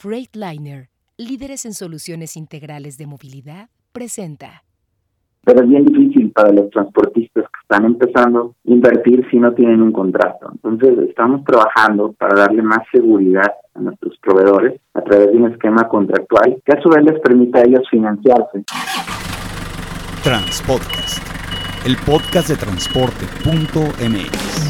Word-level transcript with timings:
Freightliner, 0.00 0.88
líderes 1.18 1.66
en 1.66 1.74
soluciones 1.74 2.38
integrales 2.38 2.96
de 2.96 3.06
movilidad, 3.06 3.68
presenta. 3.92 4.64
Pero 5.44 5.62
es 5.62 5.68
bien 5.68 5.84
difícil 5.84 6.32
para 6.32 6.50
los 6.52 6.70
transportistas 6.70 7.44
que 7.44 7.60
están 7.60 7.84
empezando 7.84 8.54
a 8.66 8.72
invertir 8.72 9.28
si 9.30 9.36
no 9.36 9.52
tienen 9.52 9.82
un 9.82 9.92
contrato. 9.92 10.52
Entonces 10.54 11.06
estamos 11.06 11.44
trabajando 11.44 12.14
para 12.14 12.34
darle 12.34 12.62
más 12.62 12.78
seguridad 12.90 13.52
a 13.74 13.80
nuestros 13.80 14.16
proveedores 14.22 14.80
a 14.94 15.02
través 15.02 15.32
de 15.32 15.36
un 15.36 15.52
esquema 15.52 15.86
contractual 15.86 16.62
que 16.64 16.78
a 16.78 16.80
su 16.80 16.88
vez 16.88 17.04
les 17.04 17.20
permita 17.20 17.58
a 17.58 17.64
ellos 17.64 17.86
financiarse. 17.90 18.64
Transpodcast, 20.24 21.22
el 21.86 21.98
podcast 22.06 22.48
de 22.48 22.56
transporte.mx. 22.56 24.69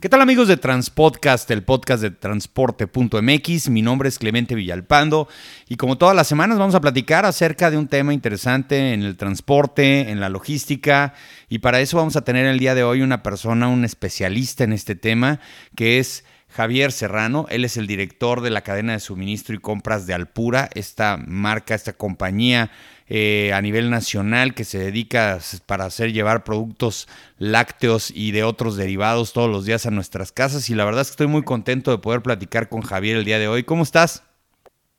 ¿Qué 0.00 0.08
tal 0.08 0.22
amigos 0.22 0.48
de 0.48 0.56
Transpodcast, 0.56 1.50
el 1.50 1.62
podcast 1.62 2.00
de 2.00 2.10
transporte.mx? 2.10 3.68
Mi 3.68 3.82
nombre 3.82 4.08
es 4.08 4.18
Clemente 4.18 4.54
Villalpando 4.54 5.28
y 5.68 5.76
como 5.76 5.98
todas 5.98 6.16
las 6.16 6.26
semanas 6.26 6.58
vamos 6.58 6.74
a 6.74 6.80
platicar 6.80 7.26
acerca 7.26 7.70
de 7.70 7.76
un 7.76 7.86
tema 7.86 8.14
interesante 8.14 8.94
en 8.94 9.02
el 9.02 9.18
transporte, 9.18 10.08
en 10.08 10.18
la 10.18 10.30
logística 10.30 11.12
y 11.50 11.58
para 11.58 11.80
eso 11.80 11.98
vamos 11.98 12.16
a 12.16 12.24
tener 12.24 12.46
el 12.46 12.58
día 12.58 12.74
de 12.74 12.82
hoy 12.82 13.02
una 13.02 13.22
persona, 13.22 13.68
un 13.68 13.84
especialista 13.84 14.64
en 14.64 14.72
este 14.72 14.94
tema 14.94 15.38
que 15.76 15.98
es 15.98 16.24
Javier 16.48 16.92
Serrano. 16.92 17.44
Él 17.50 17.66
es 17.66 17.76
el 17.76 17.86
director 17.86 18.40
de 18.40 18.48
la 18.48 18.62
cadena 18.62 18.94
de 18.94 19.00
suministro 19.00 19.54
y 19.54 19.58
compras 19.58 20.06
de 20.06 20.14
Alpura, 20.14 20.70
esta 20.74 21.18
marca, 21.18 21.74
esta 21.74 21.92
compañía 21.92 22.70
eh, 23.12 23.52
a 23.52 23.60
nivel 23.60 23.90
nacional 23.90 24.54
que 24.54 24.62
se 24.62 24.78
dedica 24.78 25.38
para 25.66 25.84
hacer 25.84 26.12
llevar 26.12 26.44
productos 26.44 27.08
lácteos 27.38 28.12
y 28.14 28.30
de 28.30 28.44
otros 28.44 28.76
derivados 28.76 29.32
todos 29.32 29.50
los 29.50 29.66
días 29.66 29.84
a 29.84 29.90
nuestras 29.90 30.30
casas. 30.30 30.70
Y 30.70 30.76
la 30.76 30.84
verdad 30.84 31.00
es 31.00 31.08
que 31.08 31.14
estoy 31.14 31.26
muy 31.26 31.42
contento 31.42 31.90
de 31.90 31.98
poder 31.98 32.22
platicar 32.22 32.68
con 32.68 32.82
Javier 32.82 33.16
el 33.16 33.24
día 33.24 33.40
de 33.40 33.48
hoy. 33.48 33.64
¿Cómo 33.64 33.82
estás? 33.82 34.24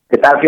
¿Qué 0.10 0.18
tal? 0.18 0.42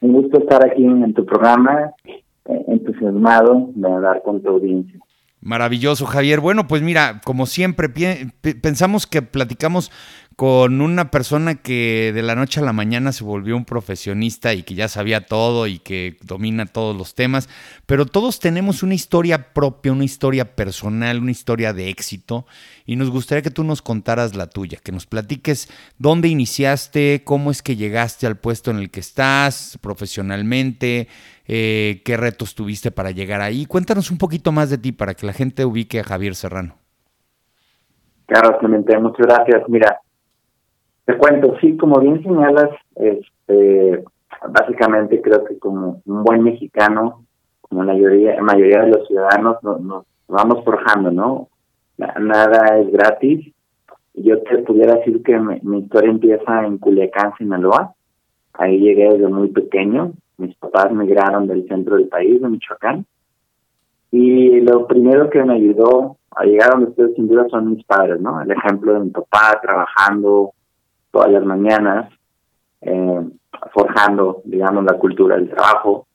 Un 0.00 0.12
gusto 0.12 0.38
estar 0.38 0.64
aquí 0.64 0.84
en 0.84 1.12
tu 1.12 1.26
programa, 1.26 1.92
eh, 2.04 2.64
entusiasmado 2.68 3.70
de 3.74 3.92
hablar 3.92 4.22
con 4.22 4.40
tu 4.40 4.50
audiencia. 4.50 5.00
Maravilloso, 5.44 6.06
Javier. 6.06 6.40
Bueno, 6.40 6.66
pues 6.66 6.80
mira, 6.80 7.20
como 7.22 7.44
siempre, 7.44 7.90
pensamos 7.90 9.06
que 9.06 9.20
platicamos 9.20 9.90
con 10.36 10.80
una 10.80 11.10
persona 11.10 11.56
que 11.56 12.12
de 12.14 12.22
la 12.22 12.34
noche 12.34 12.60
a 12.60 12.64
la 12.64 12.72
mañana 12.72 13.12
se 13.12 13.24
volvió 13.24 13.54
un 13.54 13.66
profesionista 13.66 14.54
y 14.54 14.62
que 14.62 14.74
ya 14.74 14.88
sabía 14.88 15.26
todo 15.26 15.66
y 15.66 15.80
que 15.80 16.16
domina 16.22 16.64
todos 16.64 16.96
los 16.96 17.14
temas, 17.14 17.50
pero 17.84 18.06
todos 18.06 18.40
tenemos 18.40 18.82
una 18.82 18.94
historia 18.94 19.52
propia, 19.52 19.92
una 19.92 20.04
historia 20.04 20.56
personal, 20.56 21.20
una 21.20 21.30
historia 21.30 21.74
de 21.74 21.90
éxito 21.90 22.46
y 22.86 22.96
nos 22.96 23.10
gustaría 23.10 23.42
que 23.42 23.50
tú 23.50 23.64
nos 23.64 23.82
contaras 23.82 24.34
la 24.34 24.48
tuya, 24.48 24.78
que 24.82 24.92
nos 24.92 25.06
platiques 25.06 25.68
dónde 25.98 26.28
iniciaste, 26.28 27.22
cómo 27.22 27.50
es 27.50 27.62
que 27.62 27.76
llegaste 27.76 28.26
al 28.26 28.38
puesto 28.38 28.70
en 28.70 28.78
el 28.78 28.90
que 28.90 29.00
estás 29.00 29.78
profesionalmente, 29.82 31.06
eh, 31.46 32.02
qué 32.04 32.16
retos 32.16 32.54
tuviste 32.54 32.90
para 32.90 33.10
llegar 33.10 33.40
ahí. 33.40 33.66
Cuéntanos 33.66 34.10
un 34.10 34.18
poquito 34.18 34.52
más 34.52 34.70
de 34.70 34.78
ti 34.78 34.92
para 34.92 35.14
que 35.14 35.26
la 35.26 35.32
gente 35.32 35.64
ubique 35.64 36.00
a 36.00 36.04
Javier 36.04 36.34
Serrano. 36.34 36.74
Claro, 38.26 38.58
Clemente, 38.58 38.98
muchas 38.98 39.26
gracias. 39.26 39.68
Mira, 39.68 40.00
te 41.04 41.16
cuento, 41.18 41.56
sí, 41.60 41.76
como 41.76 42.00
bien 42.00 42.22
señalas, 42.22 42.70
este, 42.96 44.02
básicamente 44.48 45.20
creo 45.20 45.44
que 45.44 45.58
como 45.58 46.00
un 46.06 46.24
buen 46.24 46.42
mexicano, 46.42 47.24
como 47.60 47.84
la 47.84 47.92
mayoría, 47.92 48.40
mayoría 48.40 48.80
de 48.82 48.90
los 48.90 49.06
ciudadanos, 49.06 49.62
nos, 49.62 50.06
vamos 50.28 50.64
forjando, 50.64 51.10
¿no? 51.10 51.48
Nada 51.98 52.78
es 52.78 52.90
gratis. 52.90 53.52
Yo 54.14 54.40
te 54.42 54.58
pudiera 54.58 54.94
decir 54.94 55.22
que 55.22 55.38
mi, 55.38 55.80
historia 55.80 56.10
empieza 56.10 56.64
en 56.64 56.78
Culiacán, 56.78 57.34
Sinaloa. 57.36 57.94
Ahí 58.54 58.78
llegué 58.78 59.10
desde 59.10 59.28
muy 59.28 59.48
pequeño. 59.48 60.12
Mis 60.36 60.54
papás 60.56 60.92
migraron 60.92 61.46
del 61.46 61.66
centro 61.68 61.96
del 61.96 62.08
país, 62.08 62.40
de 62.40 62.48
Michoacán. 62.48 63.06
Y 64.10 64.60
lo 64.60 64.86
primero 64.86 65.30
que 65.30 65.42
me 65.42 65.54
ayudó 65.54 66.18
a 66.30 66.44
llegar 66.44 66.70
a 66.70 66.76
donde 66.76 66.90
estoy 66.90 67.14
sin 67.14 67.28
duda 67.28 67.46
son 67.48 67.70
mis 67.70 67.84
padres, 67.84 68.20
¿no? 68.20 68.40
El 68.40 68.50
ejemplo 68.50 68.94
de 68.94 69.00
mi 69.00 69.10
papá 69.10 69.58
trabajando, 69.62 70.52
todas 71.10 71.30
las 71.30 71.44
mañanas, 71.44 72.12
eh, 72.80 73.20
forjando, 73.72 74.42
digamos, 74.44 74.84
la 74.84 74.98
cultura 74.98 75.36
del 75.36 75.48
trabajo. 75.48 76.06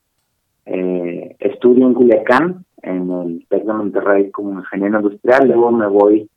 Eh, 0.66 1.36
estudio 1.38 1.86
en 1.86 1.94
Culiacán, 1.94 2.64
en 2.82 3.10
el 3.10 3.46
TEC 3.48 3.64
de 3.64 3.72
Monterrey 3.72 4.30
como 4.30 4.60
ingeniero 4.60 4.98
industrial, 4.98 5.48
luego 5.48 5.72
me 5.72 5.86
voy, 5.86 6.30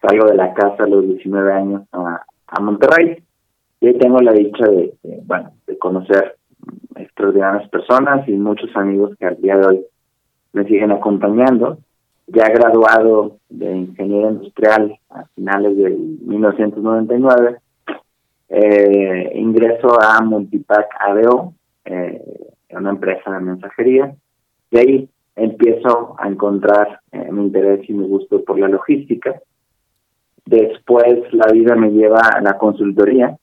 salgo 0.00 0.26
de 0.26 0.36
la 0.36 0.52
casa 0.54 0.84
a 0.84 0.88
los 0.88 1.06
19 1.06 1.52
años 1.52 1.82
a, 1.92 2.24
Monterrey 2.60 3.22
y 3.80 3.86
ahí 3.86 3.98
tengo 3.98 4.20
la 4.20 4.32
dicha 4.32 4.64
de, 4.66 4.94
bueno, 5.24 5.52
de 5.66 5.78
conocer 5.78 6.37
extraordinarias 6.96 7.68
personas 7.70 8.28
y 8.28 8.32
muchos 8.32 8.74
amigos 8.76 9.16
que 9.18 9.26
al 9.26 9.40
día 9.40 9.56
de 9.56 9.66
hoy 9.66 9.84
me 10.52 10.64
siguen 10.64 10.92
acompañando. 10.92 11.78
Ya 12.26 12.48
graduado 12.48 13.38
de 13.48 13.74
ingeniero 13.74 14.30
industrial 14.30 14.98
a 15.08 15.24
finales 15.34 15.76
del 15.76 15.96
1999, 15.96 17.56
eh, 18.50 19.32
ingreso 19.34 19.98
a 20.00 20.20
Multipack 20.22 20.88
ADO, 21.00 21.54
eh, 21.86 22.22
una 22.70 22.90
empresa 22.90 23.30
de 23.30 23.40
mensajería, 23.40 24.14
y 24.70 24.78
ahí 24.78 25.08
empiezo 25.36 26.16
a 26.18 26.28
encontrar 26.28 27.00
eh, 27.12 27.32
mi 27.32 27.44
interés 27.44 27.88
y 27.88 27.94
mi 27.94 28.06
gusto 28.06 28.44
por 28.44 28.58
la 28.58 28.68
logística. 28.68 29.40
Después 30.44 31.32
la 31.32 31.50
vida 31.52 31.76
me 31.76 31.90
lleva 31.90 32.20
a 32.20 32.40
la 32.42 32.58
consultoría, 32.58 33.36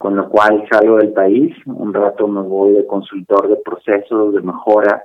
con 0.00 0.16
lo 0.16 0.30
cual 0.30 0.66
salgo 0.72 0.96
del 0.96 1.12
país, 1.12 1.54
un 1.66 1.92
rato 1.92 2.26
me 2.26 2.40
voy 2.40 2.72
de 2.72 2.86
consultor 2.86 3.50
de 3.50 3.56
procesos, 3.56 4.32
de 4.32 4.40
mejora, 4.40 5.04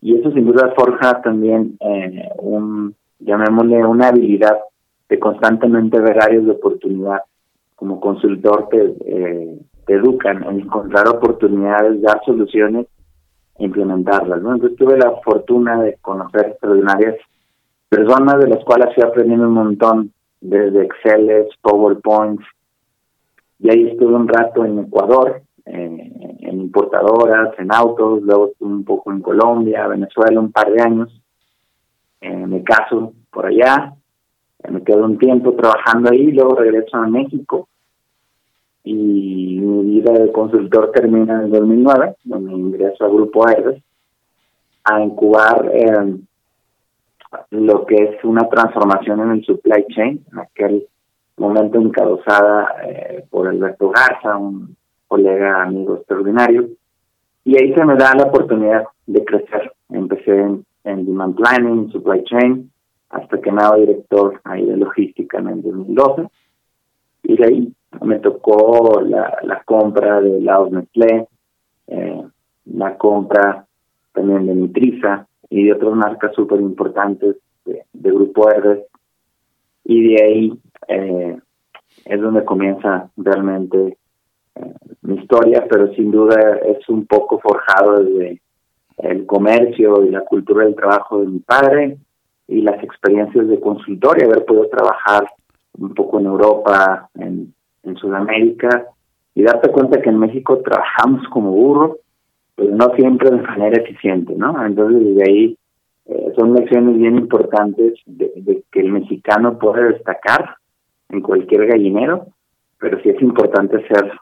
y 0.00 0.18
eso 0.18 0.32
sin 0.32 0.46
duda 0.46 0.72
forja 0.74 1.20
también 1.20 1.76
eh, 1.80 2.30
un, 2.38 2.94
llamémosle, 3.18 3.84
una 3.84 4.08
habilidad 4.08 4.58
de 5.10 5.18
constantemente 5.18 6.00
ver 6.00 6.16
áreas 6.22 6.46
de 6.46 6.52
oportunidad 6.52 7.18
como 7.76 8.00
consultor 8.00 8.70
te, 8.70 8.94
eh, 9.04 9.58
te 9.84 9.92
educan 9.92 10.42
en 10.44 10.60
encontrar 10.60 11.08
oportunidades, 11.08 12.00
dar 12.00 12.22
soluciones 12.24 12.86
e 13.58 13.64
implementarlas. 13.66 14.38
Entonces 14.38 14.78
tuve 14.78 14.96
la 14.96 15.10
fortuna 15.22 15.82
de 15.82 15.98
conocer 16.00 16.52
extraordinarias 16.52 17.16
personas 17.90 18.38
de 18.38 18.48
las 18.48 18.64
cuales 18.64 18.94
fui 18.94 19.04
aprendiendo 19.04 19.46
un 19.46 19.52
montón, 19.52 20.10
desde 20.40 20.86
Excel, 20.86 21.48
PowerPoints, 21.60 22.42
y 23.62 23.70
ahí 23.70 23.88
estuve 23.88 24.14
un 24.14 24.28
rato 24.28 24.64
en 24.64 24.80
Ecuador, 24.80 25.42
en 25.64 26.60
importadoras, 26.72 27.58
en 27.58 27.72
autos, 27.72 28.22
luego 28.22 28.48
estuve 28.48 28.72
un 28.72 28.84
poco 28.84 29.12
en 29.12 29.20
Colombia, 29.20 29.86
Venezuela, 29.88 30.40
un 30.40 30.52
par 30.52 30.72
de 30.72 30.82
años. 30.82 31.20
En 32.20 32.50
mi 32.50 32.62
caso, 32.64 33.12
por 33.30 33.46
allá, 33.46 33.94
me 34.70 34.82
quedo 34.82 35.04
un 35.04 35.18
tiempo 35.18 35.52
trabajando 35.54 36.10
ahí, 36.10 36.32
luego 36.32 36.54
regreso 36.54 36.96
a 36.96 37.06
México 37.06 37.68
y 38.84 39.58
mi 39.60 40.00
vida 40.00 40.12
de 40.12 40.32
consultor 40.32 40.90
termina 40.92 41.34
en 41.34 41.40
el 41.42 41.50
2009, 41.50 42.16
donde 42.24 42.52
ingreso 42.52 43.04
al 43.04 43.12
Grupo 43.12 43.48
Herdes 43.48 43.82
a 44.84 45.00
incubar 45.00 45.70
eh, 45.72 46.16
lo 47.50 47.86
que 47.86 47.94
es 47.94 48.24
una 48.24 48.48
transformación 48.48 49.20
en 49.20 49.30
el 49.32 49.44
supply 49.44 49.86
chain, 49.88 50.24
en 50.32 50.38
aquel 50.38 50.86
momento 51.42 51.78
encabezada 51.78 52.74
eh, 52.84 53.24
por 53.30 53.48
Alberto 53.48 53.90
Garza, 53.90 54.36
un 54.36 54.76
colega 55.08 55.62
amigo 55.62 55.96
extraordinario, 55.96 56.68
y 57.44 57.56
ahí 57.56 57.74
se 57.74 57.84
me 57.84 57.96
da 57.96 58.14
la 58.14 58.24
oportunidad 58.24 58.84
de 59.06 59.24
crecer. 59.24 59.72
Empecé 59.90 60.38
en, 60.84 61.06
Demand 61.06 61.34
Planning, 61.36 61.90
Supply 61.90 62.24
Chain, 62.24 62.70
hasta 63.10 63.40
que 63.40 63.52
me 63.52 63.62
hago 63.62 63.76
director 63.76 64.40
ahí 64.44 64.64
de 64.64 64.76
logística 64.76 65.38
en 65.38 65.48
el 65.48 65.62
2012, 65.62 66.28
y 67.24 67.36
de 67.36 67.44
ahí 67.44 67.72
me 68.00 68.18
tocó 68.20 69.00
la, 69.02 69.38
la 69.42 69.62
compra 69.64 70.20
de 70.20 70.40
la 70.40 70.64
Nestlé, 70.70 71.28
eh, 71.88 72.22
la 72.66 72.96
compra 72.96 73.66
también 74.12 74.46
de 74.46 74.54
Nitriza 74.54 75.26
y 75.50 75.64
de 75.64 75.72
otras 75.74 75.94
marcas 75.94 76.34
súper 76.34 76.60
importantes 76.60 77.36
de, 77.64 77.84
Grupo 77.92 78.50
R. 78.50 78.86
Y 79.84 80.08
de 80.08 80.24
ahí 80.24 80.52
eh, 80.88 81.38
es 82.04 82.20
donde 82.20 82.44
comienza 82.44 83.10
realmente 83.16 83.98
eh, 84.54 84.74
mi 85.02 85.16
historia, 85.16 85.66
pero 85.68 85.92
sin 85.94 86.10
duda 86.10 86.58
es 86.66 86.88
un 86.88 87.06
poco 87.06 87.38
forjado 87.40 88.02
desde 88.04 88.40
el 88.98 89.26
comercio 89.26 90.04
y 90.04 90.10
la 90.10 90.20
cultura 90.20 90.64
del 90.64 90.74
trabajo 90.74 91.20
de 91.20 91.26
mi 91.26 91.38
padre 91.40 91.96
y 92.48 92.60
las 92.62 92.82
experiencias 92.82 93.48
de 93.48 93.60
consultoría, 93.60 94.26
haber 94.26 94.44
podido 94.44 94.68
trabajar 94.68 95.26
un 95.78 95.94
poco 95.94 96.20
en 96.20 96.26
Europa, 96.26 97.08
en 97.14 97.54
en 97.82 97.96
Sudamérica 97.96 98.86
y 99.34 99.42
darte 99.42 99.70
cuenta 99.70 100.00
que 100.00 100.10
en 100.10 100.18
México 100.18 100.58
trabajamos 100.58 101.26
como 101.28 101.50
burro, 101.50 101.98
pero 102.54 102.74
no 102.74 102.94
siempre 102.96 103.30
de 103.30 103.42
manera 103.42 103.82
eficiente, 103.82 104.34
¿no? 104.36 104.64
Entonces, 104.64 105.04
desde 105.04 105.30
ahí 105.30 105.58
eh, 106.06 106.32
son 106.36 106.54
lecciones 106.54 106.98
bien 106.98 107.16
importantes 107.16 107.94
de, 108.06 108.64
que 108.70 108.80
el 108.80 108.92
mexicano 108.92 109.58
puede 109.58 109.92
destacar 109.92 110.56
en 111.10 111.20
cualquier 111.20 111.66
gallinero, 111.66 112.26
pero 112.78 113.00
sí 113.02 113.10
es 113.10 113.20
importante 113.22 113.86
ser 113.86 114.12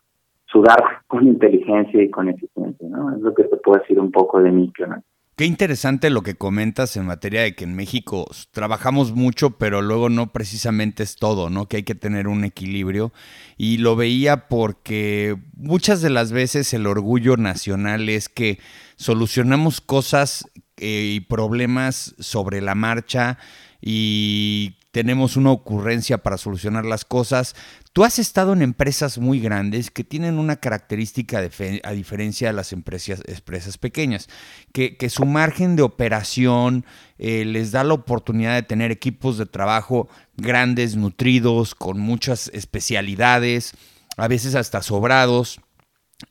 sudar 0.46 1.02
con 1.06 1.26
inteligencia 1.26 2.02
y 2.02 2.10
con 2.10 2.28
eficiencia, 2.28 2.88
¿no? 2.88 3.14
Es 3.14 3.20
lo 3.20 3.32
que 3.34 3.44
te 3.44 3.56
puedo 3.56 3.80
decir 3.80 4.00
un 4.00 4.10
poco 4.10 4.42
de 4.42 4.50
mí, 4.50 4.72
¿no? 4.80 5.02
Qué 5.40 5.46
interesante 5.46 6.10
lo 6.10 6.20
que 6.20 6.34
comentas 6.34 6.98
en 6.98 7.06
materia 7.06 7.40
de 7.40 7.54
que 7.54 7.64
en 7.64 7.74
México 7.74 8.26
trabajamos 8.50 9.14
mucho, 9.14 9.52
pero 9.52 9.80
luego 9.80 10.10
no 10.10 10.32
precisamente 10.32 11.02
es 11.02 11.16
todo, 11.16 11.48
¿no? 11.48 11.66
Que 11.66 11.78
hay 11.78 11.82
que 11.82 11.94
tener 11.94 12.28
un 12.28 12.44
equilibrio. 12.44 13.10
Y 13.56 13.78
lo 13.78 13.96
veía 13.96 14.48
porque 14.48 15.36
muchas 15.56 16.02
de 16.02 16.10
las 16.10 16.30
veces 16.30 16.74
el 16.74 16.86
orgullo 16.86 17.38
nacional 17.38 18.10
es 18.10 18.28
que 18.28 18.58
solucionamos 18.96 19.80
cosas 19.80 20.44
eh, 20.80 21.12
y 21.16 21.20
problemas 21.20 22.14
sobre 22.18 22.60
la 22.60 22.74
marcha 22.74 23.38
y 23.80 24.76
tenemos 24.90 25.36
una 25.36 25.52
ocurrencia 25.52 26.18
para 26.18 26.36
solucionar 26.36 26.84
las 26.84 27.04
cosas. 27.04 27.54
Tú 27.92 28.04
has 28.04 28.18
estado 28.18 28.52
en 28.52 28.62
empresas 28.62 29.18
muy 29.18 29.40
grandes 29.40 29.90
que 29.90 30.04
tienen 30.04 30.38
una 30.38 30.56
característica 30.56 31.38
a 31.38 31.92
diferencia 31.92 32.48
de 32.48 32.52
las 32.52 32.72
empresas, 32.72 33.78
pequeñas, 33.78 34.28
que, 34.72 34.96
su 35.08 35.24
margen 35.26 35.76
de 35.76 35.82
operación 35.82 36.84
eh, 37.18 37.44
les 37.44 37.72
da 37.72 37.84
la 37.84 37.94
oportunidad 37.94 38.54
de 38.54 38.62
tener 38.62 38.90
equipos 38.90 39.38
de 39.38 39.46
trabajo 39.46 40.08
grandes, 40.36 40.96
nutridos, 40.96 41.74
con 41.74 42.00
muchas 42.00 42.48
especialidades, 42.52 43.74
a 44.16 44.28
veces 44.28 44.54
hasta 44.54 44.82
sobrados. 44.82 45.60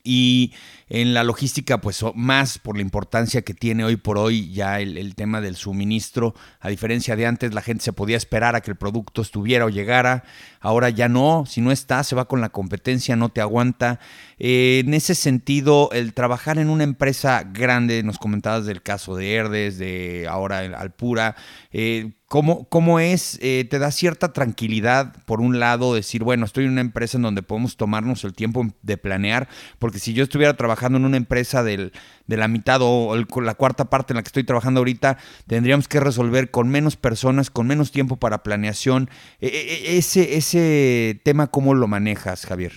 Y 0.03 0.53
en 0.89 1.13
la 1.13 1.23
logística, 1.23 1.81
pues 1.81 2.03
más 2.15 2.57
por 2.57 2.75
la 2.75 2.81
importancia 2.81 3.43
que 3.43 3.53
tiene 3.53 3.83
hoy 3.83 3.95
por 3.95 4.17
hoy 4.17 4.51
ya 4.51 4.79
el, 4.79 5.15
tema 5.15 5.39
del 5.39 5.55
suministro. 5.55 6.33
A 6.59 6.69
diferencia 6.69 7.15
de 7.15 7.27
antes, 7.27 7.53
la 7.53 7.61
gente 7.61 7.83
se 7.83 7.93
podía 7.93 8.17
esperar 8.17 8.55
a 8.55 8.61
que 8.61 8.71
el 8.71 8.77
producto 8.77 9.21
estuviera 9.21 9.65
o 9.65 9.69
llegara. 9.69 10.23
Ahora 10.59 10.89
ya 10.89 11.07
no, 11.07 11.45
si 11.45 11.61
no 11.61 11.71
está, 11.71 12.03
se 12.03 12.15
va 12.15 12.27
con 12.27 12.41
la 12.41 12.49
competencia, 12.49 13.15
no 13.15 13.29
te 13.29 13.41
aguanta. 13.41 13.99
Eh, 14.39 14.81
en 14.83 14.93
ese 14.95 15.13
sentido, 15.13 15.89
el 15.91 16.13
trabajar 16.13 16.57
en 16.57 16.69
una 16.69 16.83
empresa 16.83 17.43
grande, 17.43 18.01
nos 18.03 18.17
comentabas 18.17 18.65
del 18.65 18.81
caso 18.81 19.15
de 19.15 19.35
Herdes, 19.35 19.77
de 19.77 20.27
ahora 20.27 20.59
Alpura, 20.59 21.35
eh, 21.71 22.13
¿Cómo, 22.29 22.67
¿Cómo, 22.69 22.99
es? 22.99 23.39
Eh, 23.41 23.65
¿Te 23.67 23.79
da 23.79 23.89
cierta 23.89 24.33
tranquilidad, 24.33 25.15
por 25.25 25.41
un 25.41 25.59
lado, 25.59 25.95
decir, 25.95 26.23
bueno, 26.23 26.45
estoy 26.45 26.65
en 26.65 26.73
una 26.73 26.81
empresa 26.81 27.17
en 27.17 27.23
donde 27.23 27.41
podemos 27.41 27.75
tomarnos 27.75 28.23
el 28.23 28.35
tiempo 28.35 28.61
de 28.83 28.97
planear? 28.97 29.47
Porque 29.79 29.97
si 29.97 30.13
yo 30.13 30.21
estuviera 30.21 30.53
trabajando 30.53 30.99
en 30.99 31.05
una 31.05 31.17
empresa 31.17 31.63
del, 31.63 31.91
de 32.27 32.37
la 32.37 32.47
mitad 32.47 32.81
o 32.83 33.15
la 33.15 33.55
cuarta 33.55 33.85
parte 33.85 34.13
en 34.13 34.17
la 34.17 34.21
que 34.21 34.27
estoy 34.27 34.43
trabajando 34.43 34.79
ahorita, 34.79 35.17
tendríamos 35.47 35.87
que 35.87 35.99
resolver 35.99 36.51
con 36.51 36.69
menos 36.69 36.97
personas, 36.97 37.49
con 37.49 37.65
menos 37.65 37.91
tiempo 37.91 38.17
para 38.17 38.43
planeación. 38.43 39.07
E, 39.41 39.47
e, 39.47 39.95
e, 39.95 39.97
ese, 39.97 40.37
ese 40.37 41.19
tema, 41.25 41.47
¿cómo 41.47 41.73
lo 41.73 41.87
manejas, 41.87 42.45
Javier? 42.45 42.73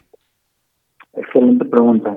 Excelente 1.12 1.66
pregunta. 1.66 2.16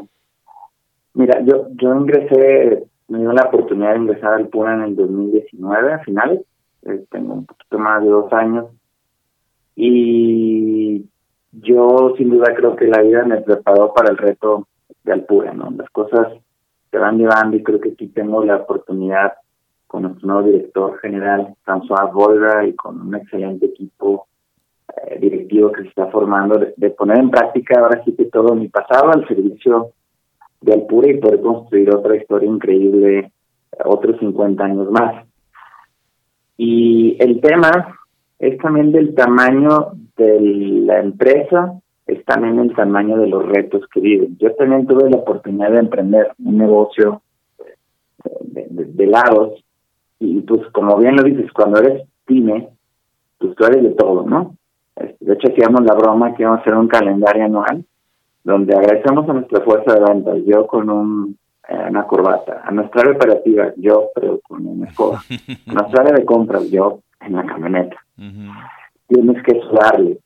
Mira, 1.16 1.42
yo, 1.44 1.68
yo 1.74 1.96
ingresé, 2.00 2.86
me 3.10 3.20
dio 3.20 3.34
la 3.34 3.44
oportunidad 3.50 3.92
de 3.92 4.00
ingresar 4.00 4.36
al 4.36 4.48
PUNA 4.48 4.76
en 4.76 4.82
el 4.84 4.96
2019, 4.96 5.94
a 5.96 6.00
finales 6.00 6.40
eh, 6.86 7.06
tengo 7.10 7.34
un 7.34 7.46
poquito 7.46 7.80
más 7.80 8.04
de 8.04 8.10
dos 8.10 8.32
años. 8.34 8.66
Y 9.76 11.06
yo 11.52 12.14
sin 12.18 12.30
duda 12.30 12.54
creo 12.56 12.76
que 12.76 12.88
la 12.88 13.02
vida 13.02 13.24
me 13.26 13.42
preparó 13.42 13.94
para 13.94 14.12
el 14.12 14.18
reto 14.18 14.68
de 15.04 15.14
Alpura, 15.14 15.54
¿no? 15.54 15.72
Las 15.72 15.90
cosas 15.90 16.34
se 16.92 16.98
van 16.98 17.18
llevando 17.18 17.58
y 17.58 17.64
creo 17.64 17.80
que 17.80 17.90
aquí 17.90 18.08
tengo 18.08 18.44
la 18.44 18.58
oportunidad 18.58 19.34
con 19.88 20.04
nuestro 20.04 20.28
nuevo 20.28 20.48
director 20.48 20.98
general, 21.00 21.56
François 21.66 22.12
Volga, 22.12 22.66
y 22.66 22.76
con 22.76 23.02
un 23.02 23.16
excelente 23.16 23.68
equipo 23.68 24.28
eh, 25.08 25.20
directivo 25.20 25.72
que 25.72 25.84
se 25.84 25.90
está 25.90 26.08
formando, 26.08 26.60
de, 26.76 26.90
poner 26.92 27.20
en 27.20 27.30
práctica 27.30 27.80
ahora 27.80 28.02
sí 28.04 28.14
que 28.14 28.26
todo 28.26 28.56
mi 28.56 28.68
pasado 28.68 29.12
al 29.12 29.28
servicio 29.28 29.92
de 30.62 30.74
Alpura 30.74 31.10
y 31.10 31.20
poder 31.20 31.42
construir 31.42 31.94
otra 31.94 32.16
historia 32.16 32.50
increíble 32.50 33.32
otros 33.84 34.20
50 34.20 34.64
años 34.64 34.90
más. 34.90 35.26
Y 36.58 37.18
el 37.20 37.42
tema 37.42 38.00
es 38.40 38.58
también 38.60 38.92
del 38.92 39.14
tamaño 39.16 39.92
de 40.18 40.40
la 40.86 41.00
empresa, 41.00 41.80
es 42.08 42.24
también 42.26 42.60
el 42.60 42.76
tamaño 42.76 43.18
de 43.18 43.28
los 43.28 43.46
retos 43.46 43.84
que 43.94 44.00
viven. 44.00 44.38
Yo 44.38 44.54
también 44.56 44.86
tuve 44.88 45.10
la 45.10 45.18
oportunidad 45.18 45.72
de 45.72 45.80
emprender 45.80 46.32
un 46.44 46.58
negocio 46.58 47.22
de, 48.42 48.68
de, 48.70 49.04
helados 49.04 49.64
y 50.20 50.42
pues 50.42 50.62
como 50.72 50.98
bien 50.98 51.16
lo 51.16 51.24
dices, 51.24 51.52
cuando 51.52 51.80
eres 51.80 52.08
pyme, 52.26 52.70
pues 53.38 53.56
tú 53.56 53.66
eres 53.66 53.84
de 53.84 53.90
todo, 53.92 54.24
¿no? 54.26 54.56
Este, 54.96 55.26
de 55.26 55.34
hecho 55.34 55.52
hacíamos 55.52 55.84
la 55.84 55.94
broma 55.94 56.34
que 56.36 56.44
íbamos 56.44 56.60
a 56.60 56.62
hacer 56.62 56.76
un 56.76 56.88
calendario 56.88 57.46
anual 57.46 57.84
donde 58.44 58.76
agradecemos 58.76 59.28
a 59.28 59.34
nuestra 59.34 59.62
fuerza 59.62 59.96
de 59.96 60.14
ventas, 60.14 60.38
yo 60.46 60.68
con 60.68 60.90
un 60.90 61.38
eh, 61.68 61.86
una 61.90 62.06
corbata. 62.06 62.62
A 62.64 62.72
nuestra 62.72 63.02
área 63.02 63.14
operativa, 63.14 63.74
yo, 63.78 64.10
pero 64.14 64.40
con 64.42 64.66
una 64.66 64.88
escoba. 64.88 65.22
A 65.68 65.74
nuestra 65.74 66.02
área 66.02 66.14
de 66.14 66.26
compras, 66.26 66.70
yo, 66.70 67.00
en 67.22 67.34
la 67.34 67.46
camioneta. 67.46 67.98
Tienes 69.08 69.44
que 69.44 69.60
sudarle. 69.62 70.20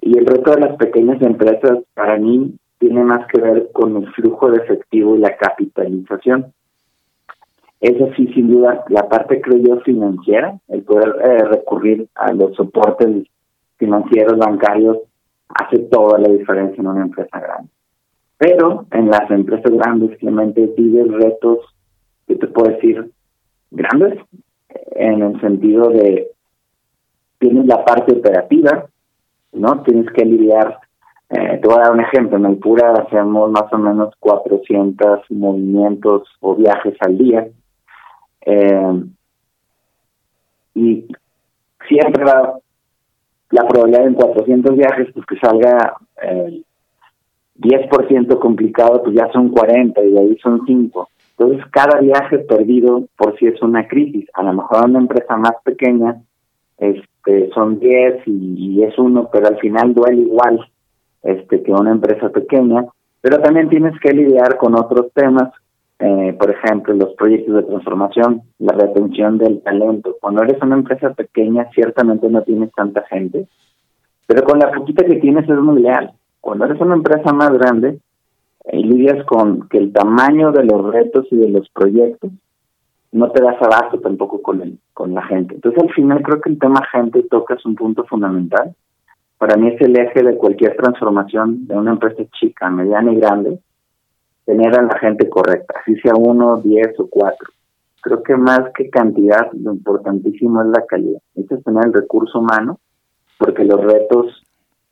Y 0.00 0.18
el 0.18 0.26
reto 0.26 0.52
de 0.52 0.60
las 0.60 0.76
pequeñas 0.76 1.20
empresas, 1.22 1.78
para 1.94 2.16
mí, 2.18 2.54
tiene 2.78 3.02
más 3.02 3.26
que 3.28 3.40
ver 3.40 3.70
con 3.72 3.96
el 3.96 4.12
flujo 4.12 4.50
de 4.50 4.58
efectivo 4.58 5.16
y 5.16 5.20
la 5.20 5.36
capitalización. 5.36 6.52
Eso 7.80 8.08
sí, 8.16 8.26
sin 8.32 8.50
duda, 8.50 8.84
la 8.88 9.08
parte, 9.08 9.40
creo 9.40 9.58
yo, 9.58 9.80
financiera, 9.80 10.58
el 10.68 10.82
poder 10.82 11.14
eh, 11.24 11.44
recurrir 11.44 12.08
a 12.14 12.32
los 12.32 12.54
soportes 12.56 13.26
financieros, 13.76 14.38
bancarios, 14.38 14.98
hace 15.48 15.78
toda 15.90 16.18
la 16.18 16.28
diferencia 16.28 16.80
en 16.80 16.86
una 16.86 17.02
empresa 17.02 17.38
grande. 17.38 17.70
Pero 18.38 18.86
en 18.92 19.10
las 19.10 19.30
empresas 19.30 19.72
grandes, 19.72 20.18
Clemente, 20.18 20.70
vives 20.76 21.10
retos, 21.12 21.58
que 22.26 22.36
te 22.36 22.46
puedo 22.48 22.72
decir, 22.72 23.10
grandes, 23.70 24.18
en 24.68 25.22
el 25.22 25.40
sentido 25.40 25.88
de 25.88 26.30
tienes 27.38 27.66
la 27.66 27.84
parte 27.84 28.12
operativa, 28.12 28.86
¿no? 29.52 29.82
Tienes 29.82 30.10
que 30.12 30.24
lidiar, 30.24 30.78
eh, 31.30 31.58
te 31.60 31.68
voy 31.68 31.76
a 31.78 31.82
dar 31.82 31.92
un 31.92 32.00
ejemplo, 32.00 32.36
en 32.36 32.46
el 32.46 32.56
Pura 32.56 32.92
hacemos 32.92 33.50
más 33.50 33.72
o 33.72 33.78
menos 33.78 34.14
400 34.20 35.30
movimientos 35.30 36.28
o 36.40 36.54
viajes 36.54 36.94
al 37.00 37.18
día. 37.18 37.48
Eh, 38.42 39.02
y 40.74 41.06
siempre 41.88 42.24
va 42.24 42.58
la 43.50 43.66
probabilidad 43.66 44.06
en 44.06 44.14
400 44.14 44.76
viajes, 44.76 45.08
pues 45.14 45.26
que 45.26 45.38
salga 45.38 45.96
eh, 46.22 46.62
10% 47.58 48.38
complicado, 48.38 49.02
pues 49.02 49.16
ya 49.16 49.30
son 49.32 49.50
40 49.50 50.02
y 50.02 50.10
de 50.10 50.20
ahí 50.20 50.38
son 50.42 50.62
5. 50.66 51.08
Entonces, 51.38 51.66
cada 51.70 52.00
viaje 52.00 52.38
perdido 52.38 53.04
por 53.16 53.38
si 53.38 53.46
es 53.46 53.60
una 53.62 53.86
crisis. 53.86 54.26
A 54.34 54.42
lo 54.42 54.54
mejor 54.54 54.86
una 54.88 54.98
empresa 55.00 55.36
más 55.36 55.54
pequeña 55.64 56.22
este 56.78 57.50
son 57.54 57.78
10 57.78 58.22
y, 58.26 58.82
es 58.82 58.98
uno, 58.98 59.28
pero 59.32 59.48
al 59.48 59.58
final 59.58 59.94
duele 59.94 60.22
igual 60.22 60.60
este 61.22 61.62
que 61.62 61.72
una 61.72 61.90
empresa 61.90 62.28
pequeña. 62.28 62.86
Pero 63.20 63.40
también 63.40 63.68
tienes 63.68 63.98
que 64.00 64.12
lidiar 64.12 64.56
con 64.56 64.78
otros 64.78 65.12
temas, 65.12 65.50
eh, 65.98 66.36
por 66.38 66.50
ejemplo, 66.50 66.94
los 66.94 67.14
proyectos 67.14 67.54
de 67.54 67.62
transformación, 67.64 68.42
la 68.58 68.74
retención 68.74 69.38
del 69.38 69.62
talento. 69.62 70.16
Cuando 70.20 70.42
eres 70.42 70.62
una 70.62 70.76
empresa 70.76 71.12
pequeña, 71.14 71.68
ciertamente 71.74 72.28
no 72.28 72.42
tienes 72.42 72.70
tanta 72.72 73.02
gente, 73.08 73.48
pero 74.26 74.44
con 74.44 74.58
la 74.58 74.70
poquita 74.70 75.04
que 75.04 75.16
tienes 75.16 75.48
es 75.48 75.58
muy 75.58 75.82
leal. 75.82 76.12
Cuando 76.46 76.66
eres 76.66 76.80
una 76.80 76.94
empresa 76.94 77.32
más 77.32 77.50
grande 77.54 77.98
y 78.70 78.84
lidias 78.84 79.26
con 79.26 79.68
que 79.68 79.78
el 79.78 79.92
tamaño 79.92 80.52
de 80.52 80.62
los 80.62 80.92
retos 80.92 81.26
y 81.32 81.36
de 81.38 81.48
los 81.48 81.68
proyectos 81.70 82.30
no 83.10 83.32
te 83.32 83.42
das 83.42 83.60
abasto 83.60 83.98
tampoco 83.98 84.40
con 84.40 84.62
el, 84.62 84.78
con 84.94 85.12
la 85.12 85.24
gente. 85.26 85.56
Entonces 85.56 85.82
al 85.82 85.92
final 85.92 86.22
creo 86.22 86.40
que 86.40 86.50
el 86.50 86.60
tema 86.60 86.86
gente 86.92 87.24
tocas 87.24 87.66
un 87.66 87.74
punto 87.74 88.04
fundamental. 88.04 88.76
Para 89.38 89.56
mí 89.56 89.74
es 89.74 89.80
el 89.80 89.98
eje 89.98 90.22
de 90.22 90.36
cualquier 90.36 90.76
transformación 90.76 91.66
de 91.66 91.76
una 91.76 91.90
empresa 91.90 92.22
chica, 92.38 92.70
mediana 92.70 93.12
y 93.12 93.16
grande, 93.16 93.58
tener 94.44 94.78
a 94.78 94.82
la 94.82 94.96
gente 95.00 95.28
correcta, 95.28 95.80
así 95.80 95.96
sea 95.96 96.12
uno, 96.16 96.58
diez 96.58 96.94
o 97.00 97.08
cuatro. 97.08 97.50
Creo 98.00 98.22
que 98.22 98.36
más 98.36 98.60
que 98.72 98.88
cantidad, 98.88 99.50
lo 99.52 99.72
importantísimo 99.72 100.62
es 100.62 100.68
la 100.68 100.86
calidad. 100.86 101.20
es 101.34 101.64
tener 101.64 101.86
el 101.86 101.92
recurso 101.92 102.38
humano, 102.38 102.78
porque 103.36 103.64
los 103.64 103.82
retos 103.82 104.44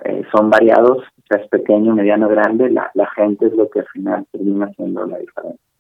eh, 0.04 0.24
son 0.32 0.50
variados 0.50 1.04
es 1.30 1.48
pequeño, 1.48 1.94
mediano, 1.94 2.28
grande, 2.28 2.70
la, 2.70 2.90
la 2.94 3.06
gente 3.10 3.46
es 3.46 3.54
lo 3.54 3.68
que 3.68 3.80
al 3.80 3.86
final 3.86 4.26
termina 4.30 4.66
haciendo 4.66 5.06
la 5.06 5.18
diferencia. 5.18 5.73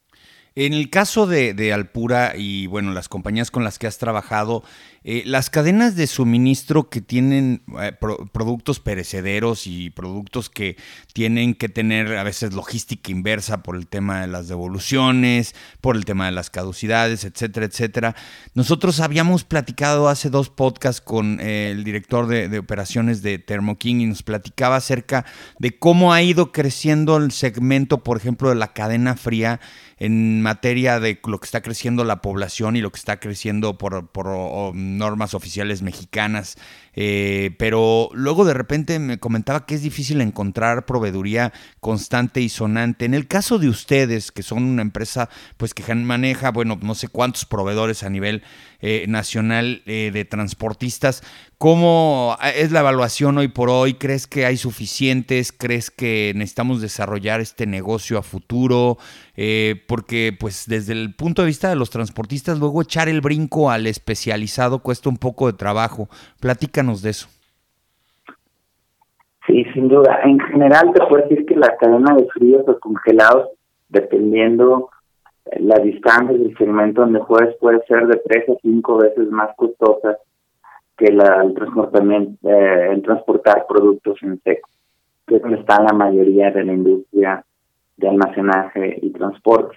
En 0.56 0.72
el 0.72 0.88
caso 0.88 1.26
de, 1.26 1.72
Alpura 1.72 2.34
y 2.36 2.68
bueno, 2.68 2.92
las 2.92 3.08
compañías 3.08 3.50
con 3.50 3.64
las 3.64 3.80
que 3.80 3.88
has 3.88 3.98
trabajado, 3.98 4.62
eh, 5.02 5.24
las 5.26 5.50
cadenas 5.50 5.96
de 5.96 6.06
suministro 6.06 6.88
que 6.88 7.00
tienen 7.00 7.62
eh, 7.80 7.90
productos 8.32 8.78
perecederos 8.78 9.66
y 9.66 9.90
productos 9.90 10.50
que 10.50 10.76
tienen 11.12 11.56
que 11.56 11.68
tener 11.68 12.16
a 12.16 12.22
veces 12.22 12.52
logística 12.52 13.10
inversa 13.10 13.64
por 13.64 13.74
el 13.74 13.88
tema 13.88 14.20
de 14.20 14.28
las 14.28 14.46
devoluciones, 14.46 15.56
por 15.80 15.96
el 15.96 16.04
tema 16.04 16.26
de 16.26 16.32
las 16.32 16.50
caducidades, 16.50 17.24
etcétera, 17.24 17.66
etcétera. 17.66 18.14
Nosotros 18.54 19.00
habíamos 19.00 19.42
platicado 19.42 20.08
hace 20.08 20.30
dos 20.30 20.50
podcasts 20.50 21.00
con 21.00 21.40
eh, 21.40 21.72
el 21.72 21.82
director 21.82 22.28
de, 22.28 22.48
de 22.48 22.60
operaciones 22.60 23.22
de 23.22 23.40
Thermo 23.40 23.76
y 23.82 24.06
nos 24.06 24.22
platicaba 24.22 24.76
acerca 24.76 25.26
de 25.58 25.76
cómo 25.76 26.12
ha 26.12 26.22
ido 26.22 26.52
creciendo 26.52 27.16
el 27.16 27.32
segmento, 27.32 28.04
por 28.04 28.16
ejemplo, 28.18 28.50
de 28.50 28.54
la 28.54 28.72
cadena 28.72 29.16
fría 29.16 29.58
en 30.04 30.42
materia 30.42 31.00
de 31.00 31.18
lo 31.26 31.40
que 31.40 31.46
está 31.46 31.62
creciendo 31.62 32.04
la 32.04 32.20
población 32.20 32.76
y 32.76 32.82
lo 32.82 32.92
que 32.92 32.98
está 32.98 33.20
creciendo 33.20 33.78
por, 33.78 34.04
normas 34.74 35.32
oficiales 35.32 35.80
mexicanas. 35.80 36.56
Eh, 36.94 37.56
pero 37.58 38.10
luego 38.12 38.44
de 38.44 38.52
repente 38.52 38.98
me 38.98 39.18
comentaba 39.18 39.64
que 39.64 39.74
es 39.74 39.82
difícil 39.82 40.20
encontrar 40.20 40.84
proveeduría 40.84 41.54
constante 41.80 42.42
y 42.42 42.50
sonante. 42.50 43.06
En 43.06 43.14
el 43.14 43.26
caso 43.26 43.58
de 43.58 43.68
ustedes, 43.68 44.30
que 44.30 44.42
son 44.42 44.64
una 44.64 44.82
empresa 44.82 45.30
pues 45.56 45.72
que 45.72 45.94
maneja, 45.94 46.50
bueno, 46.50 46.78
no 46.82 46.94
sé 46.94 47.08
cuántos 47.08 47.46
proveedores 47.46 48.02
a 48.02 48.10
nivel 48.10 48.42
eh, 48.80 49.06
nacional 49.08 49.82
eh, 49.86 50.10
de 50.12 50.24
transportistas, 50.26 51.22
¿cómo 51.56 52.36
es 52.54 52.70
la 52.72 52.80
evaluación 52.80 53.38
hoy 53.38 53.48
por 53.48 53.70
hoy? 53.70 53.94
¿Crees 53.94 54.26
que 54.26 54.44
hay 54.44 54.58
suficientes? 54.58 55.50
¿Crees 55.50 55.90
que 55.90 56.32
necesitamos 56.36 56.82
desarrollar 56.82 57.40
este 57.40 57.66
negocio 57.66 58.18
a 58.18 58.22
futuro? 58.22 58.98
Porque 59.88 60.36
pues 60.38 60.66
desde 60.68 60.92
el 60.92 61.14
punto 61.14 61.42
de 61.42 61.46
vista 61.46 61.68
de 61.68 61.76
los 61.76 61.90
transportistas, 61.90 62.60
luego 62.60 62.82
echar 62.82 63.08
el 63.08 63.20
brinco 63.20 63.70
al 63.70 63.86
especializado 63.86 64.78
cuesta 64.78 65.08
un 65.08 65.16
poco 65.16 65.46
de 65.46 65.58
trabajo. 65.58 66.08
Platica 66.40 66.82
de 66.82 67.10
eso. 67.10 67.28
Sí, 69.46 69.64
sin 69.74 69.88
duda. 69.88 70.20
En 70.24 70.38
general 70.40 70.92
te 70.94 71.04
puedo 71.06 71.26
decir 71.26 71.44
que 71.46 71.56
la 71.56 71.76
cadena 71.76 72.14
de 72.14 72.26
fríos 72.28 72.62
o 72.66 72.78
congelados, 72.78 73.50
dependiendo 73.88 74.88
la 75.58 75.76
distancia 75.76 76.36
del 76.36 76.56
segmento 76.56 77.02
donde 77.02 77.20
juegues, 77.20 77.54
puede 77.60 77.84
ser 77.86 78.06
de 78.06 78.20
tres 78.24 78.48
a 78.48 78.54
cinco 78.62 78.98
veces 78.98 79.28
más 79.30 79.50
costosa 79.56 80.16
que 80.96 81.12
la, 81.12 81.42
el, 81.42 82.38
eh, 82.42 82.88
el 82.92 83.02
transportar 83.02 83.66
productos 83.68 84.16
en 84.22 84.40
seco, 84.42 84.68
que 85.26 85.36
es 85.36 85.42
donde 85.42 85.58
está 85.58 85.82
la 85.82 85.92
mayoría 85.92 86.50
de 86.50 86.64
la 86.64 86.72
industria 86.72 87.44
de 87.96 88.08
almacenaje 88.08 88.98
y 89.02 89.10
transporte. 89.10 89.76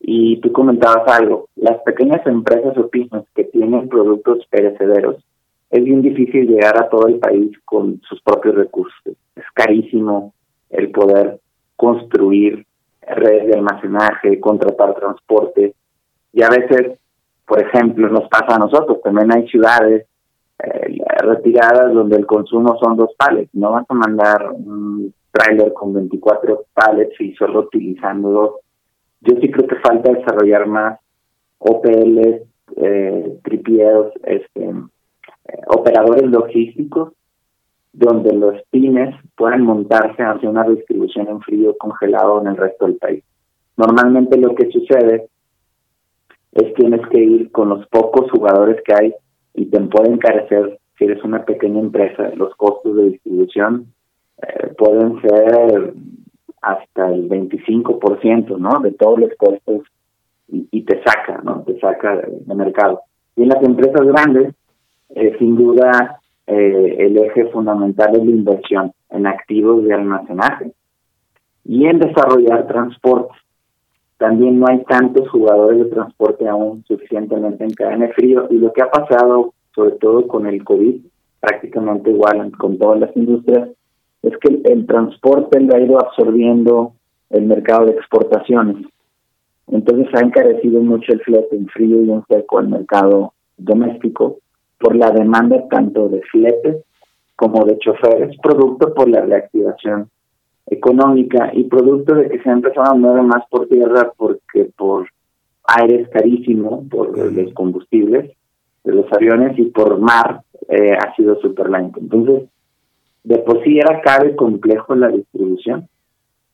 Y 0.00 0.40
tú 0.40 0.52
comentabas 0.52 1.06
algo, 1.06 1.48
las 1.56 1.80
pequeñas 1.82 2.26
empresas 2.26 2.76
o 2.76 2.88
pymes 2.88 3.24
que 3.34 3.44
tienen 3.44 3.88
productos 3.88 4.44
perecederos 4.50 5.16
es 5.70 5.84
bien 5.84 6.02
difícil 6.02 6.48
llegar 6.48 6.76
a 6.82 6.88
todo 6.88 7.06
el 7.08 7.18
país 7.18 7.56
con 7.64 8.00
sus 8.08 8.20
propios 8.20 8.54
recursos. 8.54 9.00
Es 9.34 9.44
carísimo 9.54 10.34
el 10.70 10.90
poder 10.90 11.40
construir 11.76 12.66
redes 13.00 13.46
de 13.46 13.54
almacenaje, 13.54 14.40
contratar 14.40 14.94
transporte. 14.94 15.74
Y 16.32 16.42
a 16.42 16.48
veces, 16.48 16.98
por 17.46 17.62
ejemplo, 17.62 18.08
nos 18.08 18.28
pasa 18.28 18.56
a 18.56 18.58
nosotros, 18.58 19.00
también 19.02 19.32
hay 19.32 19.48
ciudades 19.48 20.06
eh, 20.62 20.98
retiradas 21.22 21.94
donde 21.94 22.16
el 22.16 22.26
consumo 22.26 22.76
son 22.78 22.96
dos 22.96 23.10
palets. 23.16 23.50
No 23.54 23.72
vas 23.72 23.86
a 23.88 23.94
mandar 23.94 24.50
un 24.52 25.14
tráiler 25.32 25.72
con 25.72 25.92
24 25.92 26.66
palets 26.74 27.20
y 27.20 27.34
solo 27.34 27.60
utilizando 27.60 28.30
dos. 28.30 28.50
Yo 29.22 29.36
sí 29.40 29.50
creo 29.50 29.66
que 29.66 29.76
falta 29.76 30.12
desarrollar 30.12 30.66
más 30.66 31.00
OPLs, 31.58 32.42
eh, 32.76 33.38
este, 34.24 34.74
operadores 35.66 36.30
logísticos 36.30 37.12
donde 37.92 38.32
los 38.32 38.62
pymes 38.70 39.14
puedan 39.36 39.62
montarse 39.62 40.22
hacia 40.22 40.48
una 40.48 40.64
distribución 40.64 41.28
en 41.28 41.40
frío 41.40 41.76
congelado 41.78 42.40
en 42.40 42.48
el 42.48 42.56
resto 42.56 42.86
del 42.86 42.96
país. 42.96 43.22
Normalmente 43.76 44.38
lo 44.38 44.54
que 44.54 44.70
sucede 44.70 45.28
es 46.52 46.74
tienes 46.74 47.06
que 47.08 47.18
ir 47.18 47.52
con 47.52 47.68
los 47.68 47.86
pocos 47.88 48.30
jugadores 48.30 48.82
que 48.84 48.94
hay 48.94 49.14
y 49.54 49.66
te 49.66 49.80
pueden 49.80 50.14
encarecer, 50.14 50.78
si 50.98 51.04
eres 51.04 51.22
una 51.24 51.44
pequeña 51.44 51.80
empresa, 51.80 52.30
los 52.34 52.54
costos 52.56 52.96
de 52.96 53.10
distribución 53.10 53.92
eh, 54.42 54.74
pueden 54.76 55.20
ser 55.20 55.94
hasta 56.60 57.08
el 57.08 57.28
25%, 57.28 58.58
¿no? 58.58 58.80
De 58.80 58.92
todos 58.92 59.18
los 59.18 59.30
costos 59.36 59.82
y, 60.48 60.82
te 60.82 61.02
saca, 61.02 61.40
¿no? 61.42 61.62
Te 61.62 61.78
saca 61.80 62.16
de 62.16 62.54
mercado. 62.54 63.00
Y 63.36 63.42
en 63.42 63.48
las 63.48 63.62
empresas 63.62 64.06
grandes, 64.06 64.54
eh, 65.14 65.36
sin 65.38 65.56
duda 65.56 66.20
eh, 66.46 66.96
el 66.98 67.16
eje 67.18 67.46
fundamental 67.46 68.14
es 68.14 68.24
la 68.24 68.30
inversión 68.30 68.92
en 69.10 69.26
activos 69.26 69.84
de 69.84 69.94
almacenaje 69.94 70.72
y 71.64 71.86
en 71.86 71.98
desarrollar 71.98 72.66
transporte. 72.66 73.34
También 74.18 74.60
no 74.60 74.66
hay 74.68 74.84
tantos 74.84 75.28
jugadores 75.30 75.78
de 75.78 75.84
transporte 75.86 76.48
aún 76.48 76.84
suficientemente 76.86 77.64
en 77.64 77.72
cadena 77.72 78.06
de 78.06 78.12
frío 78.12 78.46
y 78.50 78.58
lo 78.58 78.72
que 78.72 78.82
ha 78.82 78.90
pasado, 78.90 79.54
sobre 79.74 79.92
todo 79.92 80.26
con 80.28 80.46
el 80.46 80.62
COVID, 80.62 81.00
prácticamente 81.40 82.10
igual 82.10 82.52
con 82.56 82.78
todas 82.78 83.00
las 83.00 83.16
industrias, 83.16 83.68
es 84.22 84.36
que 84.38 84.60
el, 84.64 84.86
transporte 84.86 85.58
ha 85.58 85.80
ido 85.80 85.98
absorbiendo 86.00 86.92
el 87.30 87.44
mercado 87.44 87.86
de 87.86 87.92
exportaciones. 87.92 88.86
Entonces 89.68 90.08
ha 90.14 90.20
encarecido 90.20 90.80
mucho 90.80 91.12
el 91.12 91.20
flete 91.20 91.56
en 91.56 91.66
frío 91.68 92.02
y 92.02 92.10
en 92.10 92.24
seco 92.26 92.58
al 92.58 92.68
mercado 92.68 93.32
doméstico 93.56 94.38
por 94.78 94.96
la 94.96 95.10
demanda 95.10 95.66
tanto 95.68 96.08
de 96.08 96.20
fletes 96.22 96.84
como 97.36 97.64
de 97.64 97.78
choferes, 97.78 98.36
producto 98.42 98.94
por 98.94 99.08
la 99.08 99.22
reactivación 99.22 100.08
económica 100.66 101.50
y 101.52 101.64
producto 101.64 102.14
de 102.14 102.28
que 102.28 102.40
se 102.40 102.48
ha 102.48 102.52
empezado 102.52 102.92
a 102.92 102.94
mover 102.94 103.22
más 103.22 103.44
por 103.48 103.66
tierra 103.66 104.12
porque 104.16 104.70
por 104.76 105.08
aire 105.64 106.02
es 106.02 106.08
carísimo, 106.08 106.84
por 106.90 107.16
los 107.16 107.52
combustibles 107.54 108.30
de 108.84 108.92
los 108.92 109.12
aviones 109.12 109.58
y 109.58 109.64
por 109.66 109.98
mar 109.98 110.42
eh, 110.68 110.92
ha 110.94 111.14
sido 111.14 111.40
súper 111.40 111.70
lento. 111.70 112.00
Entonces, 112.00 112.48
de 113.24 113.38
por 113.38 113.62
sí 113.64 113.78
era 113.78 114.00
caro 114.00 114.28
y 114.28 114.36
complejo 114.36 114.94
la 114.94 115.08
distribución, 115.08 115.88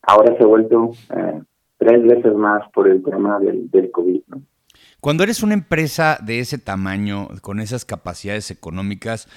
ahora 0.03 0.37
se 0.37 0.43
ha 0.43 0.47
vuelto 0.47 0.93
eh, 1.17 1.43
tres 1.79 2.03
veces 2.03 2.35
más 2.35 2.69
por 2.73 2.89
el 2.89 3.03
tema 3.03 3.39
del, 3.39 3.71
del 3.71 3.91
COVID. 3.91 4.23
¿no? 4.29 4.43
Cuando 5.01 5.23
eres 5.23 5.43
una 5.43 5.55
empresa 5.55 6.19
de 6.21 6.41
ese 6.41 6.59
tamaño, 6.59 7.29
con 7.41 7.61
esas 7.61 7.85
capacidades 7.85 8.51
económicas, 8.51 9.29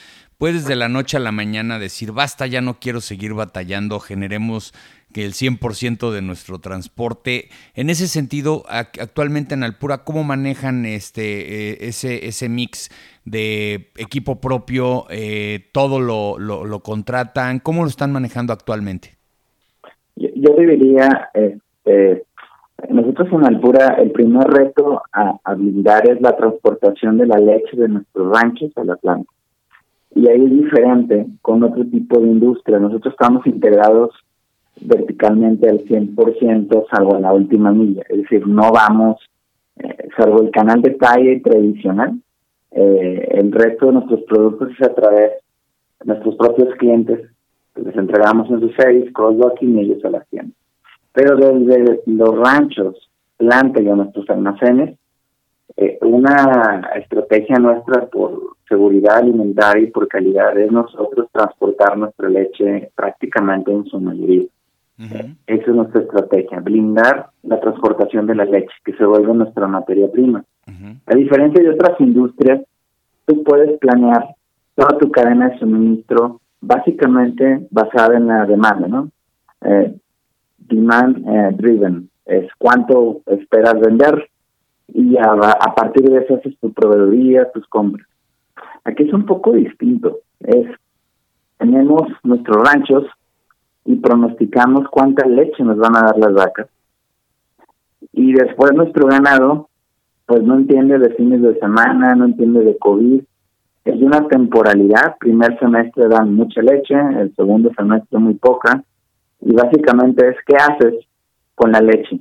puedes 0.41 0.67
de 0.67 0.75
la 0.75 0.89
noche 0.89 1.17
a 1.17 1.19
la 1.19 1.31
mañana 1.31 1.77
decir, 1.77 2.13
basta, 2.13 2.47
ya 2.47 2.61
no 2.61 2.77
quiero 2.79 2.99
seguir 2.99 3.35
batallando, 3.35 3.99
generemos 3.99 4.73
que 5.13 5.23
el 5.23 5.33
100% 5.33 6.09
de 6.09 6.23
nuestro 6.23 6.57
transporte. 6.57 7.49
En 7.75 7.91
ese 7.91 8.07
sentido, 8.07 8.63
actualmente 8.67 9.53
en 9.53 9.61
Alpura, 9.61 9.99
¿cómo 9.99 10.23
manejan 10.23 10.87
este, 10.87 11.73
eh, 11.73 11.77
ese, 11.81 12.25
ese 12.25 12.49
mix 12.49 12.89
de 13.23 13.91
equipo 13.97 14.41
propio? 14.41 15.05
Eh, 15.11 15.69
¿Todo 15.73 15.99
lo, 15.99 16.39
lo, 16.39 16.79
contratan? 16.79 17.59
¿Cómo 17.59 17.83
lo 17.83 17.89
están 17.89 18.11
manejando 18.11 18.51
actualmente? 18.51 19.09
Yo, 20.15 20.29
yo 20.33 20.55
diría, 20.55 21.29
este, 21.35 22.23
nosotros 22.89 23.27
en 23.31 23.45
Alpura, 23.45 23.89
el 23.99 24.09
primer 24.09 24.47
reto 24.47 25.03
a, 25.13 25.37
a 25.43 25.53
blindar 25.53 26.09
es 26.09 26.19
la 26.19 26.35
transportación 26.35 27.19
de 27.19 27.27
la 27.27 27.37
leche 27.37 27.77
de 27.77 27.89
nuestros 27.89 28.35
ranchos 28.35 28.71
a 28.75 28.83
la 28.83 28.95
planta. 28.95 29.31
Y 30.13 30.27
ahí 30.29 30.43
es 30.43 30.51
diferente 30.51 31.25
con 31.41 31.63
otro 31.63 31.85
tipo 31.85 32.19
de 32.19 32.27
industria. 32.27 32.79
Nosotros 32.79 33.13
estamos 33.13 33.45
integrados 33.47 34.11
verticalmente 34.79 35.69
al 35.69 35.79
100%, 35.85 36.85
salvo 36.89 37.15
en 37.15 37.21
la 37.21 37.33
última 37.33 37.71
milla. 37.71 38.03
Es 38.09 38.23
decir, 38.23 38.47
no 38.47 38.71
vamos, 38.71 39.17
eh, 39.77 40.09
salvo 40.17 40.41
el 40.41 40.51
canal 40.51 40.81
de 40.81 40.97
calle 40.97 41.39
tradicional, 41.39 42.19
eh, 42.71 43.27
el 43.31 43.51
resto 43.51 43.87
de 43.87 43.93
nuestros 43.93 44.21
productos 44.21 44.69
es 44.71 44.87
a 44.87 44.93
través 44.93 45.31
de 45.99 46.05
nuestros 46.05 46.35
propios 46.35 46.73
clientes. 46.75 47.29
Les 47.75 47.95
entregamos 47.95 48.49
en 48.49 48.59
sus 48.59 48.75
series, 48.75 49.13
cross-docking 49.13 49.79
ellos 49.79 50.03
a 50.03 50.09
la 50.09 50.21
tienda. 50.21 50.53
Pero 51.13 51.35
desde 51.35 52.01
los 52.05 52.37
ranchos, 52.37 53.09
plantas 53.37 53.83
y 53.83 53.89
a 53.89 53.95
nuestros 53.95 54.29
almacenes, 54.29 54.97
eh, 55.77 55.97
una 56.01 56.89
estrategia 56.95 57.57
nuestra 57.57 58.07
por 58.07 58.55
seguridad 58.71 59.17
alimentaria 59.17 59.83
y 59.83 59.91
por 59.91 60.07
calidad 60.07 60.57
es 60.57 60.71
nosotros 60.71 61.27
transportar 61.31 61.97
nuestra 61.97 62.29
leche 62.29 62.89
prácticamente 62.95 63.71
en 63.71 63.85
su 63.85 63.99
mayoría. 63.99 64.45
Esa 64.97 65.35
es 65.47 65.67
nuestra 65.67 66.01
estrategia, 66.01 66.59
blindar 66.59 67.31
la 67.43 67.59
transportación 67.59 68.27
de 68.27 68.35
la 68.35 68.45
leche, 68.45 68.73
que 68.85 68.93
se 68.93 69.03
vuelva 69.03 69.33
nuestra 69.33 69.67
materia 69.67 70.09
prima. 70.11 70.43
A 71.05 71.15
diferencia 71.15 71.61
de 71.61 71.71
otras 71.71 71.99
industrias, 71.99 72.61
tú 73.25 73.43
puedes 73.43 73.77
planear 73.79 74.35
toda 74.75 74.97
tu 74.99 75.11
cadena 75.11 75.49
de 75.49 75.59
suministro 75.59 76.39
básicamente 76.61 77.67
basada 77.71 78.15
en 78.15 78.27
la 78.27 78.45
demanda, 78.45 78.87
¿no? 78.87 79.09
Eh, 79.63 79.95
demand 80.59 81.27
eh, 81.27 81.49
driven, 81.55 82.09
es 82.25 82.49
cuánto 82.57 83.21
esperas 83.25 83.79
vender 83.79 84.29
y 84.87 85.17
a, 85.17 85.31
a, 85.33 85.75
partir 85.75 86.09
de 86.09 86.19
eso 86.19 86.35
haces 86.35 86.57
tu 86.59 86.71
proveeduría, 86.71 87.51
tus 87.51 87.67
compras. 87.67 88.07
Aquí 88.83 89.03
es 89.03 89.13
un 89.13 89.25
poco 89.25 89.53
distinto, 89.53 90.19
es 90.39 90.67
tenemos 91.61 92.07
nuestros 92.23 92.57
ranchos 92.67 93.05
y 93.85 93.95
pronosticamos 93.97 94.89
cuánta 94.89 95.27
leche 95.27 95.63
nos 95.63 95.77
van 95.77 95.95
a 95.95 96.01
dar 96.01 96.17
las 96.17 96.33
vacas. 96.33 96.67
Y 98.13 98.33
después 98.33 98.73
nuestro 98.73 99.07
ganado, 99.07 99.69
pues 100.25 100.41
no 100.41 100.55
entiende 100.55 100.97
de 100.97 101.13
fines 101.13 101.41
de 101.41 101.59
semana, 101.59 102.15
no 102.15 102.25
entiende 102.25 102.63
de 102.63 102.77
COVID. 102.79 103.21
Es 103.85 104.01
una 104.01 104.27
temporalidad, 104.27 105.17
primer 105.19 105.57
semestre 105.59 106.07
dan 106.07 106.33
mucha 106.33 106.63
leche, 106.63 106.95
el 106.95 107.33
segundo 107.35 107.71
semestre 107.77 108.17
muy 108.17 108.33
poca. 108.33 108.83
Y 109.41 109.53
básicamente 109.53 110.29
es 110.29 110.37
qué 110.47 110.55
haces 110.55 111.05
con 111.53 111.71
la 111.71 111.79
leche. 111.79 112.19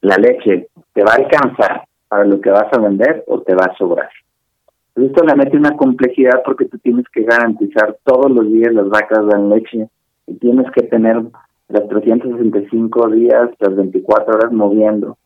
La 0.00 0.16
leche 0.16 0.68
te 0.92 1.04
va 1.04 1.12
a 1.12 1.16
alcanzar 1.16 1.84
para 2.08 2.24
lo 2.24 2.40
que 2.40 2.50
vas 2.50 2.66
a 2.72 2.80
vender 2.80 3.22
o 3.28 3.40
te 3.42 3.54
va 3.54 3.66
a 3.66 3.76
sobrar. 3.76 4.10
Esto 5.10 5.24
le 5.24 5.34
mete 5.34 5.56
una 5.56 5.76
complejidad 5.76 6.40
porque 6.44 6.66
tú 6.66 6.78
tienes 6.78 7.04
que 7.12 7.24
garantizar 7.24 7.98
todos 8.04 8.30
los 8.30 8.46
días 8.52 8.72
las 8.72 8.88
vacas 8.88 9.26
dan 9.26 9.50
leche 9.50 9.88
y 10.28 10.34
tienes 10.34 10.70
que 10.70 10.84
tener 10.84 11.20
las 11.68 11.88
365 11.88 13.08
días, 13.08 13.50
las 13.58 13.74
24 13.74 14.36
horas 14.36 14.52
moviendo 14.52 15.18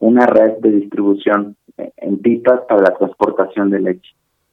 una 0.00 0.26
red 0.26 0.58
de 0.58 0.72
distribución 0.72 1.54
en 1.76 2.18
pipas 2.18 2.62
para 2.68 2.82
la 2.82 2.94
transportación 2.96 3.70
de 3.70 3.78
leche. 3.78 4.10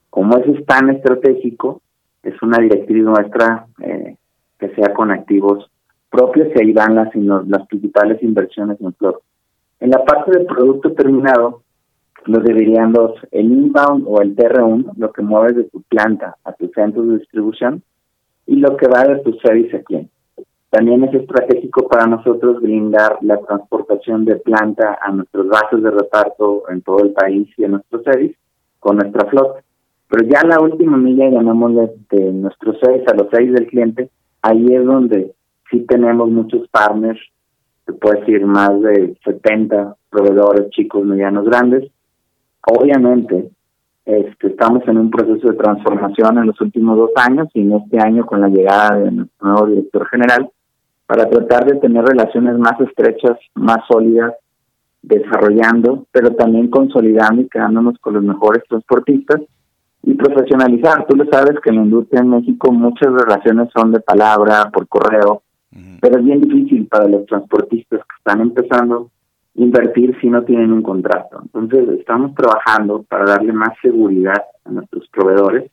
Como 0.08 0.38
eso 0.38 0.52
es 0.52 0.64
tan 0.66 0.88
estratégico, 0.90 1.82
es 2.22 2.40
una 2.40 2.58
directriz 2.58 3.02
nuestra 3.02 3.66
eh, 3.82 4.14
que 4.56 4.68
sea 4.76 4.94
con 4.94 5.10
activos 5.10 5.68
propios 6.10 6.46
y 6.54 6.62
ahí 6.62 6.72
van 6.72 6.94
las, 6.94 7.12
las 7.12 7.66
principales 7.66 8.22
inversiones 8.22 8.80
en 8.80 8.94
flor. 8.94 9.20
En 9.80 9.90
la 9.90 10.04
parte 10.04 10.30
del 10.30 10.46
producto 10.46 10.92
terminado, 10.92 11.62
los 12.26 12.44
dividirían 12.44 12.92
dos, 12.92 13.12
el 13.30 13.52
inbound 13.52 14.04
o 14.06 14.20
el 14.20 14.34
TR1, 14.36 14.92
lo 14.96 15.12
que 15.12 15.22
mueves 15.22 15.56
de 15.56 15.64
tu 15.64 15.82
planta 15.82 16.36
a 16.44 16.52
tu 16.52 16.68
centro 16.68 17.02
de 17.02 17.18
distribución, 17.18 17.82
y 18.46 18.56
lo 18.56 18.76
que 18.76 18.88
va 18.88 19.04
de 19.04 19.20
tu 19.20 19.32
service 19.34 19.76
a 19.76 19.82
cliente. 19.82 20.10
También 20.70 21.04
es 21.04 21.14
estratégico 21.14 21.88
para 21.88 22.06
nosotros 22.06 22.60
brindar 22.60 23.18
la 23.22 23.38
transportación 23.38 24.24
de 24.24 24.36
planta 24.36 24.98
a 25.00 25.12
nuestros 25.12 25.48
bases 25.48 25.82
de 25.82 25.90
reparto 25.90 26.64
en 26.68 26.82
todo 26.82 26.98
el 27.02 27.12
país 27.12 27.48
y 27.56 27.64
en 27.64 27.72
nuestros 27.72 28.02
service 28.02 28.36
con 28.80 28.96
nuestra 28.96 29.28
flota. 29.30 29.62
Pero 30.08 30.28
ya 30.28 30.42
la 30.46 30.60
última 30.60 30.96
milla, 30.96 31.28
llamémosle 31.28 31.92
de 32.10 32.32
nuestros 32.32 32.76
seis 32.82 33.02
a 33.10 33.14
los 33.14 33.28
seis 33.32 33.52
del 33.52 33.66
cliente, 33.66 34.10
ahí 34.42 34.66
es 34.74 34.84
donde 34.84 35.32
sí 35.70 35.80
tenemos 35.88 36.28
muchos 36.30 36.68
partners, 36.68 37.20
se 37.84 37.92
puede 37.92 38.20
decir 38.20 38.44
más 38.46 38.80
de 38.82 39.16
70 39.24 39.96
proveedores 40.10 40.70
chicos, 40.70 41.04
medianos, 41.04 41.46
grandes, 41.46 41.90
Obviamente, 42.66 43.50
este, 44.04 44.48
estamos 44.48 44.86
en 44.88 44.98
un 44.98 45.10
proceso 45.10 45.48
de 45.48 45.56
transformación 45.56 46.38
en 46.38 46.46
los 46.46 46.60
últimos 46.60 46.96
dos 46.96 47.10
años 47.16 47.48
y 47.54 47.60
en 47.60 47.72
este 47.72 47.98
año 48.00 48.26
con 48.26 48.40
la 48.40 48.48
llegada 48.48 48.98
de 48.98 49.10
nuestro 49.10 49.48
nuevo 49.48 49.66
director 49.66 50.06
general 50.08 50.50
para 51.06 51.28
tratar 51.30 51.64
de 51.66 51.78
tener 51.78 52.04
relaciones 52.04 52.58
más 52.58 52.80
estrechas, 52.80 53.38
más 53.54 53.78
sólidas, 53.88 54.34
desarrollando, 55.02 56.06
pero 56.10 56.32
también 56.32 56.68
consolidando 56.68 57.42
y 57.42 57.48
quedándonos 57.48 57.98
con 58.00 58.14
los 58.14 58.24
mejores 58.24 58.64
transportistas 58.68 59.40
y 60.02 60.14
profesionalizar. 60.14 61.06
Tú 61.06 61.16
lo 61.16 61.26
sabes 61.30 61.60
que 61.62 61.70
en 61.70 61.76
la 61.76 61.82
industria 61.82 62.20
en 62.20 62.30
México 62.30 62.72
muchas 62.72 63.12
relaciones 63.12 63.68
son 63.72 63.92
de 63.92 64.00
palabra, 64.00 64.70
por 64.72 64.88
correo, 64.88 65.42
pero 66.00 66.18
es 66.18 66.24
bien 66.24 66.40
difícil 66.40 66.86
para 66.88 67.06
los 67.06 67.26
transportistas 67.26 68.00
que 68.00 68.16
están 68.18 68.40
empezando 68.40 69.10
invertir 69.56 70.16
si 70.20 70.28
no 70.28 70.42
tienen 70.44 70.72
un 70.72 70.82
contrato. 70.82 71.40
Entonces, 71.42 71.98
estamos 71.98 72.34
trabajando 72.34 73.02
para 73.02 73.24
darle 73.24 73.52
más 73.52 73.70
seguridad 73.82 74.42
a 74.64 74.70
nuestros 74.70 75.08
proveedores 75.08 75.70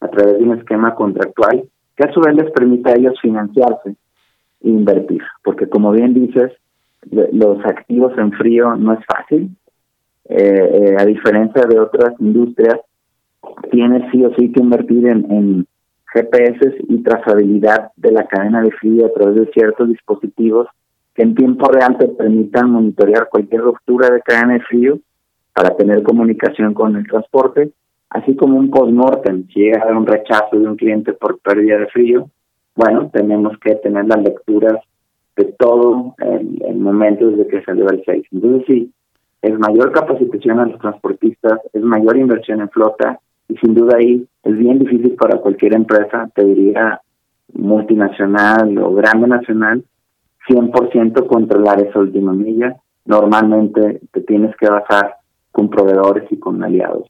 a 0.00 0.08
través 0.08 0.38
de 0.38 0.44
un 0.44 0.58
esquema 0.58 0.94
contractual 0.94 1.64
que 1.96 2.04
a 2.04 2.12
su 2.12 2.20
vez 2.20 2.34
les 2.36 2.50
permita 2.52 2.90
a 2.90 2.94
ellos 2.94 3.18
financiarse 3.20 3.96
e 4.60 4.68
invertir, 4.68 5.22
porque 5.42 5.68
como 5.68 5.90
bien 5.90 6.14
dices, 6.14 6.52
los 7.10 7.64
activos 7.64 8.16
en 8.18 8.32
frío 8.32 8.76
no 8.76 8.92
es 8.92 9.00
fácil. 9.06 9.50
Eh, 10.28 10.36
eh, 10.36 10.96
a 10.98 11.04
diferencia 11.04 11.62
de 11.62 11.80
otras 11.80 12.14
industrias, 12.20 12.80
tienes 13.70 14.10
sí 14.12 14.24
o 14.24 14.34
sí 14.34 14.52
que 14.52 14.60
invertir 14.60 15.08
en 15.08 15.66
GPS 16.12 16.76
y 16.88 17.02
trazabilidad 17.02 17.90
de 17.96 18.12
la 18.12 18.26
cadena 18.26 18.62
de 18.62 18.70
frío 18.72 19.06
a 19.06 19.12
través 19.12 19.36
de 19.36 19.52
ciertos 19.52 19.88
dispositivos 19.88 20.68
que 21.18 21.24
en 21.24 21.34
tiempo 21.34 21.66
real 21.68 21.98
te 21.98 22.06
permitan 22.06 22.70
monitorear 22.70 23.28
cualquier 23.28 23.62
ruptura 23.62 24.08
de 24.08 24.20
cadena 24.20 24.52
de 24.52 24.60
frío 24.60 25.00
para 25.52 25.76
tener 25.76 26.04
comunicación 26.04 26.74
con 26.74 26.94
el 26.94 27.08
transporte, 27.08 27.72
así 28.08 28.36
como 28.36 28.56
un 28.56 28.70
post-mortem, 28.70 29.48
si 29.48 29.62
llega 29.62 29.80
a 29.80 29.82
haber 29.82 29.96
un 29.96 30.06
rechazo 30.06 30.56
de 30.56 30.68
un 30.68 30.76
cliente 30.76 31.14
por 31.14 31.40
pérdida 31.40 31.76
de 31.78 31.88
frío, 31.88 32.30
bueno, 32.76 33.10
tenemos 33.12 33.58
que 33.58 33.74
tener 33.74 34.04
las 34.04 34.22
lecturas 34.22 34.76
de 35.34 35.46
todo 35.58 36.14
el, 36.18 36.76
momento 36.76 37.32
desde 37.32 37.48
que 37.48 37.64
salió 37.64 37.88
el 37.88 38.00
6. 38.06 38.26
Entonces 38.30 38.62
sí, 38.68 38.92
es 39.42 39.58
mayor 39.58 39.90
capacitación 39.90 40.60
a 40.60 40.66
los 40.66 40.78
transportistas, 40.78 41.58
es 41.72 41.82
mayor 41.82 42.16
inversión 42.16 42.60
en 42.60 42.70
flota 42.70 43.18
y 43.48 43.56
sin 43.56 43.74
duda 43.74 43.96
ahí 43.96 44.24
es 44.44 44.56
bien 44.56 44.78
difícil 44.78 45.16
para 45.16 45.38
cualquier 45.38 45.74
empresa, 45.74 46.30
te 46.32 46.44
diría 46.44 47.00
multinacional 47.54 48.78
o 48.78 48.94
grande 48.94 49.26
nacional, 49.26 49.82
100% 50.48 51.26
controlar 51.26 51.80
esa 51.80 51.98
última 51.98 52.32
milla. 52.32 52.76
Normalmente 53.04 54.00
te 54.12 54.20
tienes 54.22 54.54
que 54.56 54.68
basar 54.68 55.16
con 55.52 55.70
proveedores 55.70 56.24
y 56.30 56.38
con 56.38 56.62
aliados. 56.62 57.06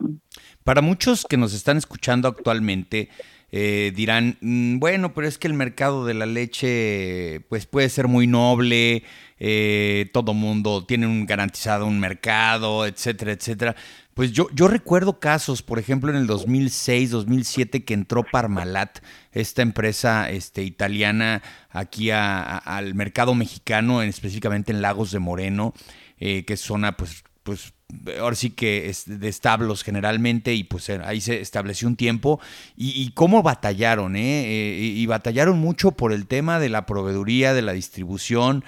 Para 0.64 0.82
muchos 0.82 1.24
que 1.24 1.36
nos 1.36 1.54
están 1.54 1.76
escuchando 1.76 2.28
actualmente, 2.28 3.08
eh, 3.50 3.92
dirán, 3.96 4.36
mm, 4.40 4.78
bueno, 4.78 5.14
pero 5.14 5.26
es 5.26 5.38
que 5.38 5.48
el 5.48 5.54
mercado 5.54 6.04
de 6.04 6.12
la 6.12 6.26
leche 6.26 7.40
pues 7.48 7.66
puede 7.66 7.88
ser 7.88 8.06
muy 8.06 8.26
noble, 8.26 9.04
eh, 9.38 10.10
todo 10.12 10.34
mundo 10.34 10.84
tiene 10.84 11.06
un 11.06 11.24
garantizado 11.24 11.86
un 11.86 11.98
mercado, 11.98 12.84
etcétera, 12.84 13.32
etcétera. 13.32 13.74
Pues 14.18 14.32
yo, 14.32 14.48
yo 14.52 14.66
recuerdo 14.66 15.20
casos, 15.20 15.62
por 15.62 15.78
ejemplo, 15.78 16.10
en 16.10 16.16
el 16.16 16.26
2006, 16.26 17.12
2007, 17.12 17.84
que 17.84 17.94
entró 17.94 18.24
Parmalat, 18.24 18.98
esta 19.30 19.62
empresa 19.62 20.28
este, 20.28 20.64
italiana, 20.64 21.40
aquí 21.70 22.10
al 22.10 22.96
mercado 22.96 23.36
mexicano, 23.36 24.02
específicamente 24.02 24.72
en 24.72 24.82
Lagos 24.82 25.12
de 25.12 25.20
Moreno, 25.20 25.72
eh, 26.18 26.44
que 26.44 26.54
es 26.54 26.60
zona 26.60 26.96
pues, 26.96 27.22
pues 27.44 27.74
ahora 28.20 28.36
sí 28.36 28.50
que 28.50 28.90
es 28.90 29.04
de 29.06 29.28
establos 29.28 29.82
generalmente 29.82 30.52
y 30.54 30.64
pues 30.64 30.88
eh, 30.90 31.00
ahí 31.04 31.22
se 31.22 31.40
estableció 31.40 31.88
un 31.88 31.96
tiempo 31.96 32.38
y, 32.76 33.10
cómo 33.12 33.42
batallaron, 33.42 34.14
¿eh? 34.14 34.44
¿eh? 34.44 34.78
y 34.78 35.06
batallaron 35.06 35.58
mucho 35.58 35.92
por 35.92 36.12
el 36.12 36.26
tema 36.26 36.60
de 36.60 36.68
la 36.68 36.84
proveeduría, 36.84 37.54
de 37.54 37.62
la 37.62 37.72
distribución, 37.72 38.64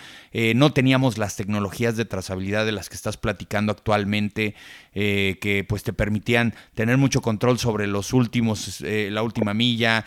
no 0.54 0.72
teníamos 0.72 1.18
las 1.18 1.34
tecnologías 1.36 1.96
de 1.96 2.04
trazabilidad 2.04 2.64
de 2.64 2.70
las 2.72 2.88
que 2.88 2.94
estás 2.94 3.16
platicando 3.16 3.72
actualmente, 3.72 4.54
que 4.92 5.66
pues 5.68 5.82
te 5.82 5.92
permitían 5.92 6.54
tener 6.74 6.98
mucho 6.98 7.20
control 7.20 7.58
sobre 7.58 7.88
los 7.88 8.12
últimos, 8.12 8.80
la 8.80 9.22
última 9.22 9.54
milla, 9.54 10.04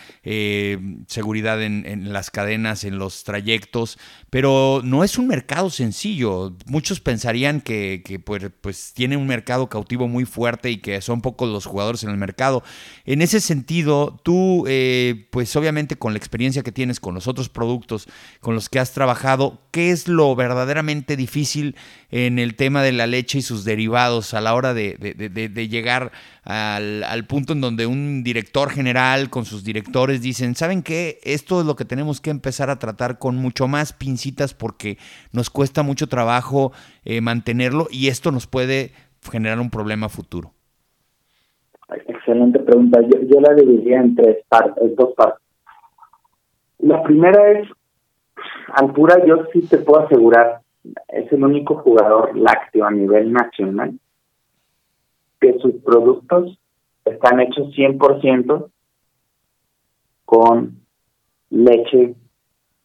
seguridad 1.08 1.62
en, 1.62 2.13
las 2.13 2.32
cadenas, 2.32 2.86
en 2.86 2.97
los 2.97 3.26
trayectos, 3.26 3.99
pero 4.30 4.82
no 4.84 5.04
es 5.04 5.17
un 5.17 5.28
mercado 5.28 5.69
sencillo, 5.69 6.56
muchos 6.67 7.02
pensarían 7.02 7.60
que, 7.60 8.02
que 8.06 8.19
pues, 8.19 8.49
pues 8.62 8.93
tiene 9.04 9.18
un 9.18 9.28
mercado 9.28 9.68
cautivo 9.68 10.08
muy 10.08 10.24
fuerte 10.24 10.72
y 10.72 10.78
que 10.78 11.02
son 11.02 11.20
pocos 11.20 11.50
los 11.50 11.66
jugadores 11.66 12.06
en 12.06 12.10
el 12.10 12.16
mercado. 12.16 12.63
En 13.04 13.22
ese 13.22 13.42
sentido, 13.42 14.18
tú, 14.24 14.63
eh, 14.66 15.28
pues 15.30 15.54
obviamente 15.58 15.98
con 15.98 16.13
la 16.13 16.18
experiencia 16.20 16.63
que 16.63 16.72
tienes 16.72 17.02
con 17.02 17.13
los 17.13 17.28
otros 17.28 17.50
productos 17.50 18.08
con 18.39 18.56
los 18.56 18.70
que 18.70 18.80
has 18.80 18.94
trabajado, 18.94 19.60
¿qué 19.72 19.92
es 19.92 20.08
lo 20.08 20.34
verdaderamente 20.38 21.18
difícil 21.18 21.76
en 22.15 22.38
el 22.38 22.56
tema 22.56 22.84
de 22.84 22.91
la 22.91 23.08
leche 23.08 23.39
y 23.39 23.41
sus 23.41 23.65
derivados 23.65 24.36
a 24.36 24.41
la 24.41 24.54
hora 24.54 24.76
de, 24.76 24.97
de, 24.99 25.67
llegar 25.67 26.12
al, 26.43 27.04
al, 27.04 27.26
punto 27.26 27.54
en 27.54 27.62
donde 27.62 27.88
un 27.88 28.23
director 28.23 28.69
general 28.69 29.32
con 29.32 29.45
sus 29.45 29.63
directores 29.63 30.21
dicen, 30.21 30.54
¿saben 30.54 30.84
qué? 30.84 31.17
Esto 31.23 31.62
es 31.62 31.65
lo 31.65 31.76
que 31.76 31.86
tenemos 31.86 32.21
que 32.21 32.30
empezar 32.30 32.69
a 32.69 32.78
tratar 32.78 33.17
con 33.17 33.38
mucho 33.38 33.67
más 33.67 33.93
pincitas 33.93 34.54
porque 34.54 34.99
nos 35.32 35.49
cuesta 35.49 35.82
mucho 35.82 36.08
trabajo 36.08 36.71
eh, 37.04 37.19
mantenerlo 37.19 37.88
y 37.89 38.10
esto 38.10 38.32
nos 38.32 38.45
puede 38.45 38.91
generar 39.32 39.60
un 39.60 39.71
problema 39.71 40.08
futuro? 40.08 40.52
Excelente 41.89 42.60
pregunta. 42.60 42.99
Yo, 43.02 43.41
la 43.41 43.56
dividiría 43.56 44.02
en 44.02 44.15
tres 44.15 44.38
partes, 44.47 44.95
dos 44.95 45.15
partes. 45.15 45.41
La 46.78 47.02
primera 47.02 47.60
es, 47.60 47.67
Alpura, 48.76 49.26
yo 49.26 49.45
sí 49.52 49.67
te 49.67 49.78
puedo 49.80 50.06
asegurar, 50.06 50.62
es 51.08 51.32
el 51.32 51.43
único 51.43 51.76
jugador 51.76 52.36
lácteo 52.38 52.86
a 52.86 52.91
nivel 52.91 53.32
nacional 53.32 54.00
que 55.39 55.58
sus 55.60 55.76
productos 55.84 56.58
están 57.06 57.39
hechos 57.39 57.74
100% 57.76 58.69
con 60.26 60.80
leche 61.50 62.15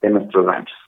de 0.01 0.11
nuestros 0.11 0.45
ranchos. 0.45 0.79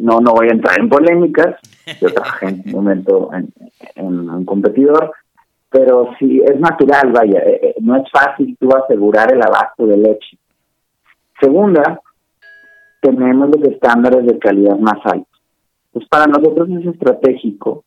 no, 0.00 0.20
no 0.20 0.32
voy 0.32 0.48
a 0.48 0.52
entrar 0.52 0.78
en 0.78 0.88
polémicas, 0.88 1.56
yo 2.00 2.12
trabajé 2.12 2.48
en 2.48 2.62
un 2.66 2.72
momento 2.72 3.30
en, 3.32 3.52
un 3.96 4.44
competidor, 4.44 5.12
pero 5.70 6.10
sí 6.18 6.42
es 6.44 6.58
natural, 6.60 7.12
vaya, 7.12 7.40
eh, 7.40 7.60
eh, 7.62 7.74
no 7.80 7.96
es 7.96 8.10
fácil 8.10 8.56
tú 8.58 8.68
asegurar 8.74 9.32
el 9.32 9.42
abasto 9.42 9.86
de 9.86 9.96
leche. 9.96 10.38
Segunda, 11.40 12.00
tenemos 13.02 13.50
los 13.50 13.68
estándares 13.68 14.24
de 14.24 14.38
calidad 14.38 14.78
más 14.78 14.98
altos. 15.04 15.42
Pues 15.92 16.06
para 16.08 16.26
nosotros 16.26 16.70
es 16.70 16.86
estratégico 16.86 17.84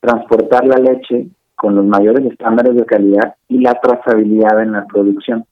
transportar 0.00 0.66
la 0.66 0.76
leche 0.76 1.28
con 1.54 1.74
los 1.74 1.86
mayores 1.86 2.26
estándares 2.30 2.74
de 2.74 2.84
calidad 2.84 3.36
y 3.48 3.60
la 3.60 3.74
trazabilidad 3.80 4.60
en 4.62 4.72
la 4.72 4.84
producción. 4.84 5.44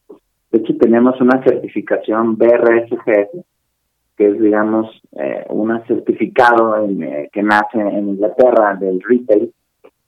De 0.50 0.58
hecho, 0.58 0.76
tenemos 0.76 1.18
una 1.20 1.42
certificación 1.42 2.36
BRSGS, 2.36 3.44
que 4.16 4.28
es, 4.28 4.40
digamos, 4.40 4.86
eh, 5.12 5.46
un 5.48 5.82
certificado 5.86 6.86
eh, 6.86 7.30
que 7.32 7.42
nace 7.42 7.80
en 7.80 8.10
Inglaterra 8.10 8.76
del 8.76 9.00
retail, 9.00 9.52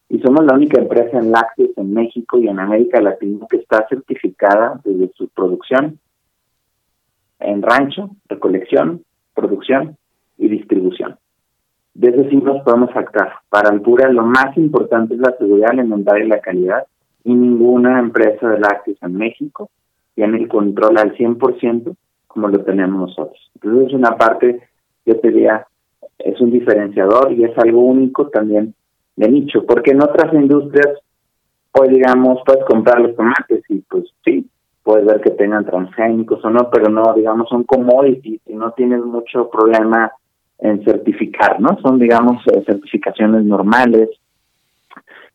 y 0.08 0.20
somos 0.20 0.44
la 0.44 0.54
única 0.54 0.80
empresa 0.80 1.18
en 1.18 1.32
lácteos 1.32 1.70
en 1.76 1.92
México 1.92 2.38
y 2.38 2.48
en 2.48 2.60
América 2.60 3.00
Latina 3.00 3.46
que 3.50 3.56
está 3.56 3.86
certificada 3.88 4.80
desde 4.84 5.10
su 5.14 5.28
producción 5.28 5.98
en 7.40 7.62
rancho, 7.62 8.10
recolección, 8.28 9.02
producción 9.34 9.96
y 10.38 10.48
distribución. 10.48 11.16
Desde 11.94 12.28
sí 12.28 12.36
nos 12.36 12.62
podemos 12.62 12.94
actar. 12.94 13.32
Para 13.48 13.70
Alpura 13.70 14.10
lo 14.10 14.22
más 14.24 14.56
importante 14.56 15.14
es 15.14 15.20
la 15.20 15.34
seguridad 15.38 15.70
alimentaria 15.70 16.24
y 16.24 16.28
la 16.28 16.40
calidad 16.40 16.86
y 17.24 17.34
ninguna 17.34 17.98
empresa 17.98 18.48
de 18.48 18.60
lácteos 18.60 18.98
en 19.02 19.16
México 19.16 19.70
tiene 20.14 20.38
el 20.38 20.48
control 20.48 20.98
al 20.98 21.14
100% 21.16 21.96
como 22.26 22.48
lo 22.48 22.58
tenemos 22.64 23.08
nosotros. 23.08 23.50
Entonces 23.54 23.88
es 23.88 23.94
una 23.94 24.16
parte, 24.16 24.60
yo 25.06 25.18
te 25.18 25.28
diría, 25.28 25.66
es 26.18 26.38
un 26.40 26.50
diferenciador 26.50 27.32
y 27.32 27.44
es 27.44 27.56
algo 27.58 27.80
único 27.80 28.28
también 28.28 28.74
de 29.16 29.28
nicho, 29.28 29.64
porque 29.64 29.92
en 29.92 30.02
otras 30.02 30.32
industrias, 30.34 30.98
pues 31.72 31.90
digamos, 31.90 32.40
puedes 32.44 32.64
comprar 32.64 33.00
los 33.00 33.16
tomates 33.16 33.64
y 33.70 33.78
pues 33.78 34.04
sí, 34.24 34.46
puedes 34.86 35.04
ver 35.04 35.20
que 35.20 35.30
tengan 35.30 35.66
transgénicos 35.66 36.44
o 36.44 36.48
no, 36.48 36.70
pero 36.70 36.88
no, 36.88 37.12
digamos, 37.12 37.48
son 37.48 37.64
commodities 37.64 38.40
y 38.46 38.54
no 38.54 38.70
tienes 38.70 39.00
mucho 39.00 39.50
problema 39.50 40.12
en 40.60 40.84
certificar, 40.84 41.60
¿no? 41.60 41.76
Son, 41.82 41.98
digamos, 41.98 42.40
eh, 42.46 42.62
certificaciones 42.64 43.44
normales, 43.44 44.10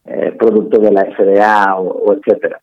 eh, 0.05 0.33
productos 0.39 0.81
de 0.81 0.91
la 0.91 1.03
FDA 1.03 1.75
o, 1.75 2.13
etcétera. 2.13 2.61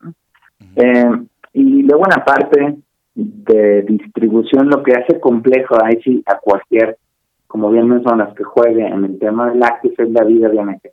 eh, 0.77 1.11
y 1.53 1.83
luego 1.83 2.03
en 2.05 2.17
la 2.17 2.25
parte 2.25 2.77
de 3.13 3.81
distribución, 3.83 4.67
lo 4.67 4.81
que 4.81 4.93
hace 4.93 5.19
complejo 5.19 5.75
ahí 5.83 6.01
sí 6.03 6.23
a 6.25 6.39
cualquier, 6.39 6.97
como 7.45 7.69
bien 7.69 7.87
mencionas, 7.87 8.33
que 8.33 8.43
juegue 8.43 8.85
en 8.87 9.05
el 9.05 9.19
tema 9.19 9.51
del 9.51 9.59
lácteos 9.59 9.93
es 9.99 10.09
la 10.09 10.23
vida 10.23 10.49
obviamente. 10.49 10.91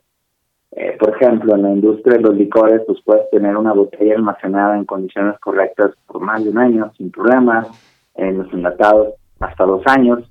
Eh, 0.71 0.95
por 0.99 1.15
ejemplo, 1.15 1.55
en 1.55 1.63
la 1.63 1.71
industria 1.71 2.17
de 2.17 2.23
los 2.23 2.35
licores, 2.35 2.81
pues 2.85 2.99
puedes 3.03 3.29
tener 3.29 3.55
una 3.55 3.73
botella 3.73 4.15
almacenada 4.15 4.77
en 4.77 4.85
condiciones 4.85 5.39
correctas 5.39 5.91
por 6.05 6.21
más 6.21 6.43
de 6.43 6.49
un 6.49 6.57
año, 6.57 6.91
sin 6.97 7.09
problemas, 7.11 7.67
en 8.15 8.39
los 8.39 8.51
enlatados 8.53 9.13
hasta 9.39 9.63
dos 9.63 9.81
años, 9.85 10.29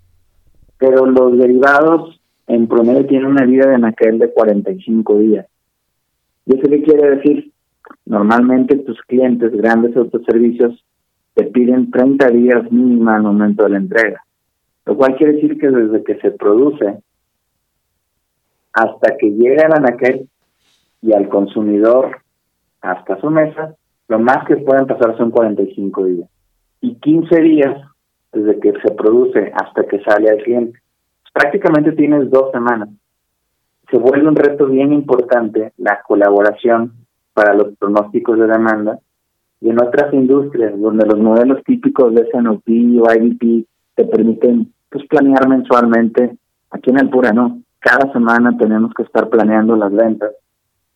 pero 0.79 1.07
los 1.07 1.39
derivados 1.39 2.21
en 2.49 2.67
promedio 2.67 3.07
tienen 3.07 3.29
una 3.29 3.45
vida 3.45 3.69
de 3.69 3.77
anaquel 3.77 4.19
de 4.19 4.33
45 4.33 5.19
días. 5.19 5.47
¿Y 6.45 6.59
eso 6.59 6.69
qué 6.69 6.83
quiere 6.83 7.17
decir? 7.17 7.53
Normalmente 8.05 8.77
tus 8.77 9.01
clientes, 9.03 9.53
grandes 9.53 9.97
autoservicios, 9.97 10.85
te 11.35 11.45
piden 11.45 11.91
30 11.91 12.29
días 12.29 12.71
mínima 12.71 13.17
al 13.17 13.23
momento 13.23 13.65
de 13.65 13.71
la 13.71 13.79
entrega, 13.79 14.25
lo 14.85 14.97
cual 14.97 15.17
quiere 15.17 15.35
decir 15.35 15.59
que 15.59 15.69
desde 15.69 16.03
que 16.03 16.17
se 16.17 16.31
produce 16.31 16.99
hasta 18.77 19.17
que 19.17 19.31
llega 19.31 19.67
al 19.67 19.73
anaquel 19.73 20.29
y 21.01 21.15
al 21.15 21.31
consumidor 21.31 22.19
hasta 22.83 23.19
su 23.21 23.31
mesa, 23.31 23.75
lo 24.07 24.19
más 24.19 24.47
que 24.47 24.57
pueden 24.59 24.87
pasar 24.87 25.17
son 25.17 25.31
45 25.31 26.05
días. 26.05 26.29
Y 26.83 26.97
15 26.97 27.41
días 27.41 27.75
desde 28.33 28.61
que 28.61 28.73
se 28.83 28.91
produce 28.95 29.51
hasta 29.55 29.87
que 29.87 30.03
sale 30.03 30.29
al 30.29 30.43
cliente. 30.43 30.79
prácticamente 31.33 31.93
tienes 31.93 32.31
dos 32.31 32.51
semanas. 32.53 32.91
Se 33.91 33.99
vuelve 33.99 34.29
un 34.29 34.37
reto 34.37 34.67
bien 34.67 34.93
importante 34.93 35.73
la 35.79 36.03
colaboración 36.07 36.93
para 37.33 37.55
los 37.55 37.77
pronósticos 37.79 38.39
de 38.39 38.47
demanda 38.47 38.99
y 39.61 39.71
en 39.71 39.83
otras 39.83 40.13
industrias 40.13 40.79
donde 40.79 41.07
los 41.07 41.19
modelos 41.19 41.63
típicos 41.65 42.15
de 42.15 42.27
SNOP 42.31 42.69
o 42.69 43.15
IDP 43.15 43.67
te 43.95 44.05
permiten 44.05 44.73
pues 44.91 45.07
planear 45.09 45.49
mensualmente, 45.49 46.37
aquí 46.71 46.91
en 46.91 46.99
Alpura 46.99 47.33
no, 47.33 47.63
cada 47.87 48.13
semana 48.13 48.57
tenemos 48.59 48.93
que 48.95 49.05
estar 49.05 49.29
planeando 49.29 49.77
las 49.77 49.93
ventas 49.93 50.33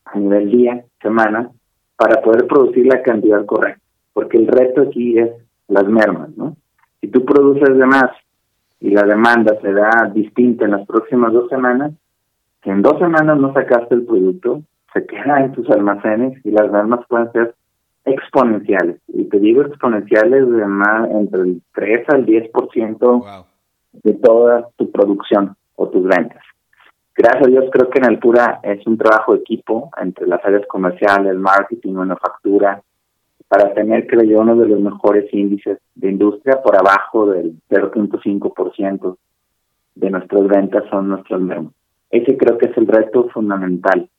a 0.03 0.19
nivel 0.19 0.51
día, 0.51 0.83
semana, 1.01 1.49
para 1.95 2.21
poder 2.21 2.47
producir 2.47 2.85
la 2.85 3.01
cantidad 3.01 3.45
correcta, 3.45 3.81
porque 4.11 4.37
el 4.37 4.47
reto 4.47 4.81
aquí 4.81 5.17
es 5.17 5.31
las 5.69 5.87
mermas, 5.87 6.35
¿no? 6.35 6.57
Si 6.99 7.07
tú 7.07 7.23
produces 7.23 7.77
de 7.77 7.85
más 7.85 8.11
y 8.81 8.89
la 8.89 9.03
demanda 9.03 9.57
se 9.61 9.71
da 9.71 10.11
distinta 10.13 10.65
en 10.65 10.71
las 10.71 10.85
próximas 10.85 11.31
dos 11.31 11.47
semanas, 11.47 11.93
si 12.61 12.69
en 12.69 12.81
dos 12.81 12.99
semanas 12.99 13.39
no 13.39 13.53
sacaste 13.53 13.95
el 13.95 14.05
producto, 14.05 14.61
se 14.93 15.05
queda 15.05 15.45
en 15.45 15.53
tus 15.53 15.69
almacenes 15.69 16.45
y 16.45 16.51
las 16.51 16.69
mermas 16.69 17.05
pueden 17.07 17.31
ser 17.31 17.55
exponenciales. 18.03 18.99
Y 19.07 19.23
te 19.29 19.39
digo 19.39 19.61
exponenciales 19.61 20.49
de 20.49 20.65
más 20.65 21.09
entre 21.09 21.41
el 21.41 21.61
3 21.73 22.09
al 22.09 22.25
10% 22.25 23.45
de 24.03 24.13
toda 24.15 24.67
tu 24.75 24.91
producción 24.91 25.55
o 25.75 25.87
tus 25.87 26.03
ventas. 26.03 26.43
Gracias 27.21 27.45
a 27.45 27.49
Dios 27.51 27.65
creo 27.71 27.87
que 27.87 27.99
en 27.99 28.05
Alpura 28.05 28.59
es 28.63 28.87
un 28.87 28.97
trabajo 28.97 29.33
de 29.33 29.41
equipo 29.41 29.91
entre 30.01 30.25
las 30.25 30.43
áreas 30.43 30.65
comerciales, 30.65 31.35
marketing, 31.35 31.93
manufactura, 31.93 32.81
para 33.47 33.75
tener, 33.75 34.07
creo 34.07 34.23
yo, 34.23 34.39
uno 34.39 34.55
de 34.55 34.67
los 34.67 34.79
mejores 34.79 35.31
índices 35.31 35.77
de 35.93 36.09
industria 36.09 36.63
por 36.63 36.75
abajo 36.75 37.27
del 37.27 37.53
0.5% 37.69 39.17
de 39.93 40.09
nuestras 40.09 40.47
ventas 40.47 40.83
son 40.89 41.09
nuestros 41.09 41.39
mermas. 41.41 41.73
Ese 42.09 42.35
creo 42.35 42.57
que 42.57 42.71
es 42.71 42.77
el 42.77 42.87
reto 42.87 43.29
fundamental. 43.29 44.09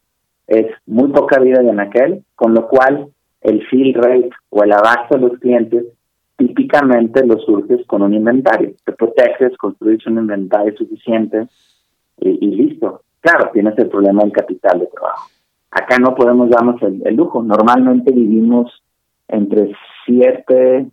Es 0.46 0.66
muy 0.86 1.08
poca 1.08 1.40
vida 1.40 1.60
de 1.60 1.70
anaquel, 1.70 2.22
con 2.36 2.54
lo 2.54 2.68
cual 2.68 3.08
el 3.40 3.66
fill 3.66 3.94
rate 3.94 4.30
o 4.50 4.62
el 4.62 4.70
abasto 4.70 5.16
de 5.16 5.22
los 5.22 5.40
clientes 5.40 5.86
típicamente 6.36 7.26
lo 7.26 7.36
surges 7.40 7.84
con 7.88 8.02
un 8.02 8.14
inventario. 8.14 8.74
Te 8.84 8.92
proteges, 8.92 9.56
construyes 9.56 10.06
un 10.06 10.18
inventario 10.18 10.76
suficiente 10.76 11.48
y, 12.18 12.46
listo. 12.54 13.02
Claro, 13.20 13.50
tienes 13.52 13.78
el 13.78 13.88
problema 13.88 14.22
del 14.22 14.32
capital 14.32 14.80
de 14.80 14.86
trabajo. 14.86 15.28
Acá 15.70 15.98
no 15.98 16.14
podemos 16.14 16.50
darnos 16.50 16.80
el 16.82 17.14
lujo. 17.14 17.42
Normalmente 17.42 18.12
vivimos 18.12 18.82
entre 19.28 19.72
7, 20.06 20.90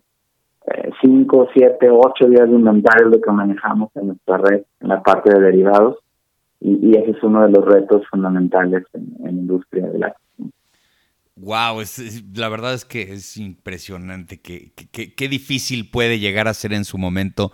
5, 1.00 1.48
7, 1.52 1.90
8 1.90 2.28
días 2.28 2.48
de 2.48 2.54
inventario 2.54 3.08
lo 3.08 3.20
que 3.20 3.30
manejamos 3.30 3.90
en 3.96 4.08
nuestra 4.08 4.38
red, 4.38 4.62
en 4.80 4.88
la 4.88 5.02
parte 5.02 5.30
de 5.32 5.40
derivados, 5.40 5.98
y, 6.60 6.96
ese 6.96 7.12
es 7.12 7.22
uno 7.22 7.42
de 7.42 7.50
los 7.50 7.64
retos 7.64 8.02
fundamentales 8.10 8.84
en, 8.92 9.14
la 9.22 9.30
industria 9.30 9.86
de 9.86 9.98
la 9.98 10.14
Wow, 11.36 11.80
es, 11.80 12.22
la 12.36 12.50
verdad 12.50 12.74
es 12.74 12.84
que 12.84 13.00
es 13.00 13.38
impresionante, 13.38 14.42
qué 14.42 14.72
que, 14.74 15.28
difícil 15.28 15.90
puede 15.90 16.18
llegar 16.18 16.48
a 16.48 16.54
ser 16.54 16.74
en 16.74 16.84
su 16.84 16.98
momento 16.98 17.50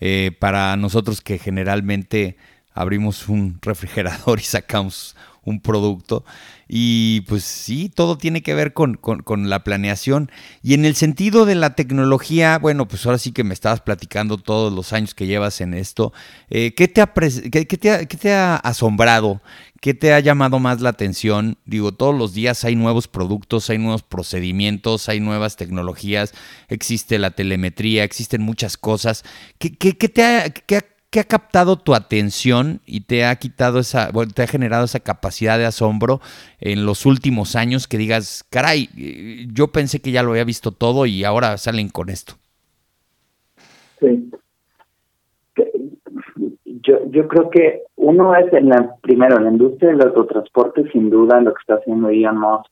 eh, 0.00 0.32
para 0.40 0.76
nosotros 0.76 1.20
que 1.20 1.38
generalmente 1.38 2.36
abrimos 2.78 3.28
un 3.28 3.58
refrigerador 3.60 4.38
y 4.40 4.44
sacamos 4.44 5.16
un 5.44 5.60
producto. 5.60 6.24
Y 6.68 7.22
pues 7.22 7.44
sí, 7.44 7.88
todo 7.88 8.18
tiene 8.18 8.42
que 8.42 8.52
ver 8.52 8.74
con, 8.74 8.98
la 9.48 9.64
planeación. 9.64 10.30
Y 10.62 10.74
en 10.74 10.84
el 10.84 10.94
sentido 10.94 11.46
de 11.46 11.54
la 11.54 11.74
tecnología, 11.74 12.58
bueno, 12.58 12.86
pues 12.86 13.06
ahora 13.06 13.16
sí 13.16 13.32
que 13.32 13.42
me 13.42 13.54
estabas 13.54 13.80
platicando 13.80 14.36
todos 14.36 14.72
los 14.72 14.92
años 14.92 15.14
que 15.14 15.26
llevas 15.26 15.62
en 15.62 15.72
esto. 15.72 16.12
Eh, 16.50 16.74
¿qué, 16.74 16.86
te 16.86 17.00
ha 17.00 17.06
qué, 17.14 17.64
te 17.64 17.90
ha, 17.90 18.06
te 18.06 18.32
ha 18.34 18.56
asombrado? 18.56 19.40
¿Qué 19.80 19.94
te 19.94 20.12
ha 20.12 20.20
llamado 20.20 20.58
más 20.58 20.82
la 20.82 20.90
atención? 20.90 21.56
Digo, 21.64 21.92
todos 21.92 22.14
los 22.14 22.34
días 22.34 22.64
hay 22.64 22.76
nuevos 22.76 23.08
productos, 23.08 23.70
hay 23.70 23.78
nuevos 23.78 24.02
procedimientos, 24.02 25.08
hay 25.08 25.20
nuevas 25.20 25.56
tecnologías, 25.56 26.34
existe 26.68 27.18
la 27.18 27.30
telemetría, 27.30 28.04
existen 28.04 28.42
muchas 28.42 28.76
cosas. 28.76 29.24
¿Qué, 29.58 29.74
qué, 29.74 29.96
qué 29.96 30.08
te 30.10 30.24
ha, 30.24 30.50
qué, 30.50 30.97
¿Qué 31.10 31.20
ha 31.20 31.24
captado 31.24 31.76
tu 31.76 31.94
atención 31.94 32.80
y 32.84 33.00
te 33.00 33.24
ha 33.24 33.34
quitado 33.36 33.78
esa, 33.78 34.10
bueno, 34.12 34.32
te 34.34 34.42
ha 34.42 34.46
generado 34.46 34.84
esa 34.84 35.00
capacidad 35.00 35.56
de 35.56 35.64
asombro 35.64 36.20
en 36.60 36.84
los 36.84 37.06
últimos 37.06 37.56
años 37.56 37.88
que 37.88 37.96
digas, 37.96 38.44
caray, 38.50 38.88
yo 39.50 39.68
pensé 39.68 40.02
que 40.02 40.10
ya 40.10 40.22
lo 40.22 40.32
había 40.32 40.44
visto 40.44 40.70
todo 40.70 41.06
y 41.06 41.24
ahora 41.24 41.56
salen 41.56 41.88
con 41.88 42.10
esto? 42.10 42.34
Sí. 44.00 44.30
Yo, 46.64 47.28
creo 47.28 47.48
que 47.50 47.82
uno 47.96 48.34
es 48.36 48.52
en 48.52 48.68
la, 48.68 48.94
primero, 49.00 49.38
en 49.38 49.44
la 49.44 49.50
industria 49.50 49.90
del 49.90 50.02
autotransporte, 50.02 50.90
sin 50.92 51.08
duda, 51.08 51.40
lo 51.40 51.54
que 51.54 51.60
está 51.60 51.74
haciendo 51.76 52.10
Elon 52.10 52.38
Musk 52.38 52.70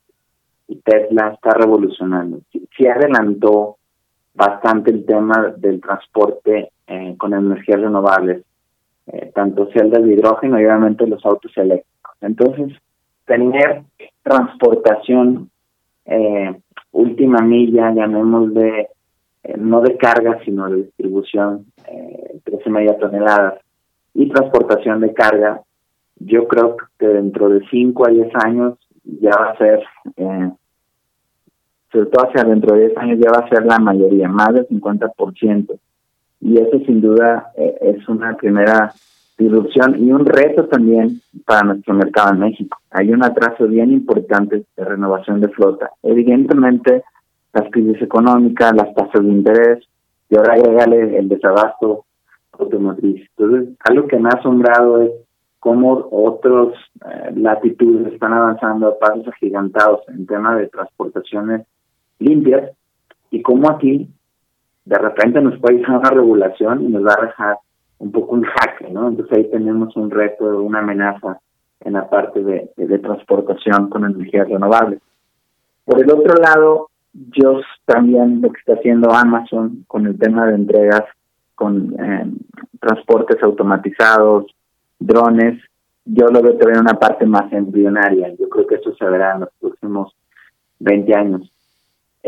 y 0.68 0.76
Tesla 0.76 1.32
está 1.34 1.50
revolucionando. 1.50 2.40
Si 2.52 2.86
adelantó 2.86 3.76
bastante 4.34 4.90
el 4.90 5.06
tema 5.06 5.54
del 5.56 5.80
transporte 5.80 6.70
eh, 6.86 7.14
con 7.18 7.34
energías 7.34 7.80
renovables. 7.80 8.44
eh, 9.08 9.30
tanto 9.32 9.70
celdas 9.70 10.02
de 10.02 10.14
hidrógeno 10.14 10.58
y 10.58 10.64
obviamente 10.64 11.06
los 11.06 11.24
autos 11.24 11.56
eléctricos. 11.56 12.16
Entonces, 12.22 12.76
tener 13.24 13.82
transportación 14.22 15.48
eh, 16.06 16.54
última 16.92 17.38
milla, 17.42 17.92
llamémosle, 17.92 18.88
eh, 19.42 19.56
no 19.58 19.80
de 19.80 19.96
carga, 19.96 20.38
sino 20.44 20.68
de 20.68 20.84
distribución, 20.84 21.66
eh, 21.86 22.40
13 22.44 22.70
media 22.70 22.98
toneladas, 22.98 23.60
y 24.14 24.28
transportación 24.28 25.00
de 25.00 25.12
carga, 25.12 25.62
yo 26.18 26.48
creo 26.48 26.76
que 26.98 27.06
dentro 27.06 27.48
de 27.48 27.60
5 27.68 28.06
a 28.06 28.10
10 28.10 28.28
años 28.44 28.78
ya 29.04 29.30
va 29.38 29.50
a 29.50 29.58
ser, 29.58 29.82
sobre 31.92 32.06
todo 32.06 32.26
hacia 32.26 32.44
dentro 32.44 32.74
de 32.74 32.86
10 32.86 32.98
años 32.98 33.18
ya 33.22 33.30
va 33.30 33.44
a 33.44 33.48
ser 33.48 33.66
la 33.66 33.78
mayoría, 33.78 34.26
más 34.28 34.54
del 34.54 34.66
50%. 34.68 35.78
Y 36.40 36.58
eso 36.58 36.78
sin 36.86 37.00
duda 37.00 37.52
eh, 37.56 37.76
es 37.80 38.08
una 38.08 38.36
primera 38.36 38.92
disrupción 39.38 40.02
y 40.02 40.10
un 40.12 40.24
reto 40.24 40.66
también 40.66 41.20
para 41.44 41.62
nuestro 41.62 41.94
mercado 41.94 42.32
en 42.32 42.40
México. 42.40 42.78
Hay 42.90 43.10
un 43.10 43.22
atraso 43.22 43.66
bien 43.66 43.92
importante 43.92 44.64
de 44.76 44.84
renovación 44.84 45.40
de 45.40 45.48
flota. 45.48 45.90
Evidentemente, 46.02 47.04
las 47.52 47.70
crisis 47.70 48.00
económicas, 48.02 48.74
las 48.74 48.94
tasas 48.94 49.22
de 49.22 49.28
interés, 49.28 49.84
y 50.28 50.36
ahora 50.36 50.54
agregarle 50.54 51.18
el 51.18 51.28
desabasto 51.28 52.04
automotriz. 52.52 53.28
Entonces, 53.36 53.76
algo 53.84 54.08
que 54.08 54.18
me 54.18 54.28
ha 54.28 54.38
asombrado 54.38 55.02
es 55.02 55.10
cómo 55.60 56.08
otros 56.10 56.74
eh, 57.04 57.32
latitudes 57.34 58.12
están 58.12 58.32
avanzando 58.32 58.88
a 58.88 58.98
pasos 58.98 59.28
agigantados 59.28 60.00
en 60.08 60.26
tema 60.26 60.56
de 60.56 60.68
transportaciones 60.68 61.66
limpias 62.18 62.70
y 63.30 63.42
cómo 63.42 63.70
aquí 63.70 64.08
de 64.86 64.98
repente 64.98 65.40
nos 65.40 65.58
puede 65.58 65.80
ir 65.80 65.90
una 65.90 66.10
regulación 66.10 66.82
y 66.82 66.88
nos 66.88 67.04
va 67.04 67.14
a 67.18 67.26
dejar 67.26 67.58
un 67.98 68.12
poco 68.12 68.34
un 68.34 68.44
jaque, 68.44 68.88
¿no? 68.90 69.08
Entonces 69.08 69.36
ahí 69.36 69.50
tenemos 69.50 69.96
un 69.96 70.10
reto, 70.10 70.62
una 70.62 70.78
amenaza 70.78 71.40
en 71.80 71.94
la 71.94 72.08
parte 72.08 72.42
de, 72.42 72.70
de, 72.76 72.98
transportación 72.98 73.90
con 73.90 74.04
energías 74.04 74.48
renovables. 74.48 75.00
Por 75.84 76.00
el 76.00 76.10
otro 76.10 76.34
lado, 76.34 76.88
yo 77.12 77.60
también 77.84 78.40
lo 78.40 78.50
que 78.50 78.58
está 78.58 78.74
haciendo 78.74 79.12
Amazon 79.12 79.84
con 79.86 80.06
el 80.06 80.18
tema 80.18 80.46
de 80.46 80.54
entregas 80.54 81.04
con 81.54 81.94
eh, 81.98 82.30
transportes 82.80 83.42
automatizados, 83.42 84.46
drones, 84.98 85.60
yo 86.04 86.26
lo 86.28 86.40
veo 86.40 86.56
todavía 86.56 86.80
una 86.80 86.98
parte 86.98 87.26
más 87.26 87.52
embrionaria. 87.52 88.32
Yo 88.38 88.48
creo 88.48 88.66
que 88.66 88.76
eso 88.76 88.94
se 88.94 89.04
verá 89.06 89.34
en 89.34 89.40
los 89.40 89.50
próximos 89.60 90.14
20 90.78 91.14
años. 91.14 91.50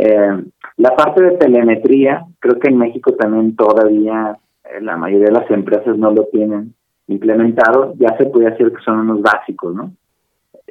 Eh, 0.01 0.45
la 0.77 0.95
parte 0.95 1.21
de 1.21 1.37
telemetría, 1.39 2.25
creo 2.39 2.61
que 2.61 2.69
en 2.69 2.79
México 2.79 3.15
también 3.15 3.57
todavía 3.57 4.39
eh, 4.63 4.81
la 4.81 4.97
mayoría 4.97 5.27
de 5.27 5.41
las 5.41 5.51
empresas 5.51 5.99
no 5.99 6.13
lo 6.13 6.27
tienen 6.27 6.73
implementado, 7.09 7.95
ya 7.99 8.17
se 8.17 8.27
puede 8.27 8.51
decir 8.51 8.71
que 8.71 8.85
son 8.85 9.01
unos 9.01 9.21
básicos, 9.23 9.75
¿no? 9.75 9.91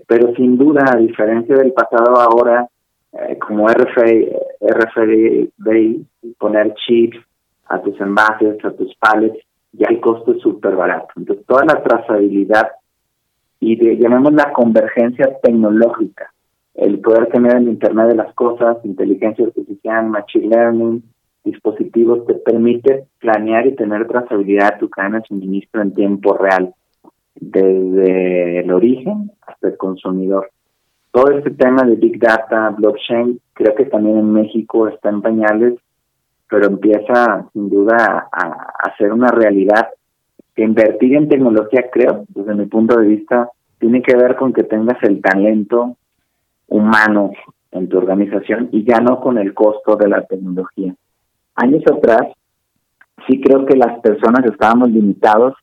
Pero 0.08 0.34
sin 0.36 0.58
duda, 0.58 0.86
a 0.94 0.96
diferencia 0.96 1.58
del 1.58 1.74
pasado 1.74 2.22
ahora, 2.22 2.70
eh, 3.12 3.38
como 3.38 3.68
RFID, 3.68 4.30
RFID, 4.62 5.50
poner 6.38 6.74
chips 6.76 7.18
a 7.66 7.82
tus 7.82 8.00
envases, 8.00 8.64
a 8.64 8.72
tus 8.72 8.96
pallets, 8.96 9.46
ya 9.74 9.88
el 9.90 10.00
costo 10.00 10.32
es 10.32 10.42
súper 10.42 10.78
barato. 10.78 11.10
Entonces, 11.18 11.46
toda 11.46 11.66
la 11.66 11.84
trazabilidad 11.84 12.70
y 13.60 13.76
de, 13.76 13.98
llamemos 13.98 14.32
la 14.32 14.54
convergencia 14.54 15.38
tecnológica, 15.44 16.32
el 16.78 17.00
poder 17.00 17.28
tener 17.28 17.58
el 17.58 17.68
Internet 17.68 18.08
de 18.10 18.16
las 18.16 18.34
cosas, 18.36 18.78
inteligencia 18.84 19.46
artificial, 19.46 20.08
machine 20.10 20.48
learning, 20.48 21.04
dispositivos 21.44 22.26
te 22.28 22.36
permite 22.36 23.06
planear 23.20 23.66
y 23.66 23.76
tener 23.76 24.08
trazabilidad 24.08 24.74
de 24.74 24.80
tu 24.80 24.90
cadena 24.90 25.20
de 25.20 25.28
suministro 25.28 25.82
en 25.82 25.94
tiempo 25.94 26.38
real, 26.38 26.74
desde 27.36 28.60
el 28.60 28.72
origen 28.72 29.32
hasta 29.46 29.70
el 29.70 29.78
consumidor. 29.78 30.52
Todo 31.12 31.32
este 31.32 31.52
tema 31.52 31.82
de 31.84 31.96
Big 31.96 32.20
Data, 32.20 32.70
blockchain, 32.70 33.40
creo 33.54 33.74
que 33.74 33.86
también 33.86 34.18
en 34.18 34.32
México 34.32 34.88
está 34.88 35.10
en 35.10 35.22
pañales, 35.22 35.80
pero 36.48 36.68
empieza 36.68 37.50
sin 37.54 37.70
duda 37.70 38.28
a, 38.32 38.48
a 38.84 38.98
ser 38.98 39.14
una 39.14 39.30
realidad. 39.30 39.88
Invertir 40.56 41.16
en 41.16 41.28
tecnología, 41.28 41.90
creo, 41.92 42.26
desde 42.30 42.54
mi 42.54 42.66
punto 42.68 43.00
de 43.00 43.08
vista, 43.08 43.50
tiene 43.80 44.02
que 44.02 44.16
ver 44.16 44.36
con 44.36 44.54
que 44.54 44.64
tengas 44.64 45.02
el 45.04 45.22
talento 45.22 45.98
humano 46.68 47.32
en 47.72 47.90
tu 47.90 47.98
organización 47.98 48.70
y 48.72 48.84
ya 48.84 49.00
no 49.00 49.20
con 49.20 49.38
el 49.38 49.54
costo 49.54 49.96
de 49.96 50.08
la 50.10 50.26
tecnología 50.26 50.94
años 51.58 51.84
atrás, 51.92 52.28
sí 53.28 53.42
creo 53.42 53.66
que 53.66 53.76
las 53.76 54.00
personas 54.00 54.46
estábamos 54.46 54.90
limitados, 54.92 55.56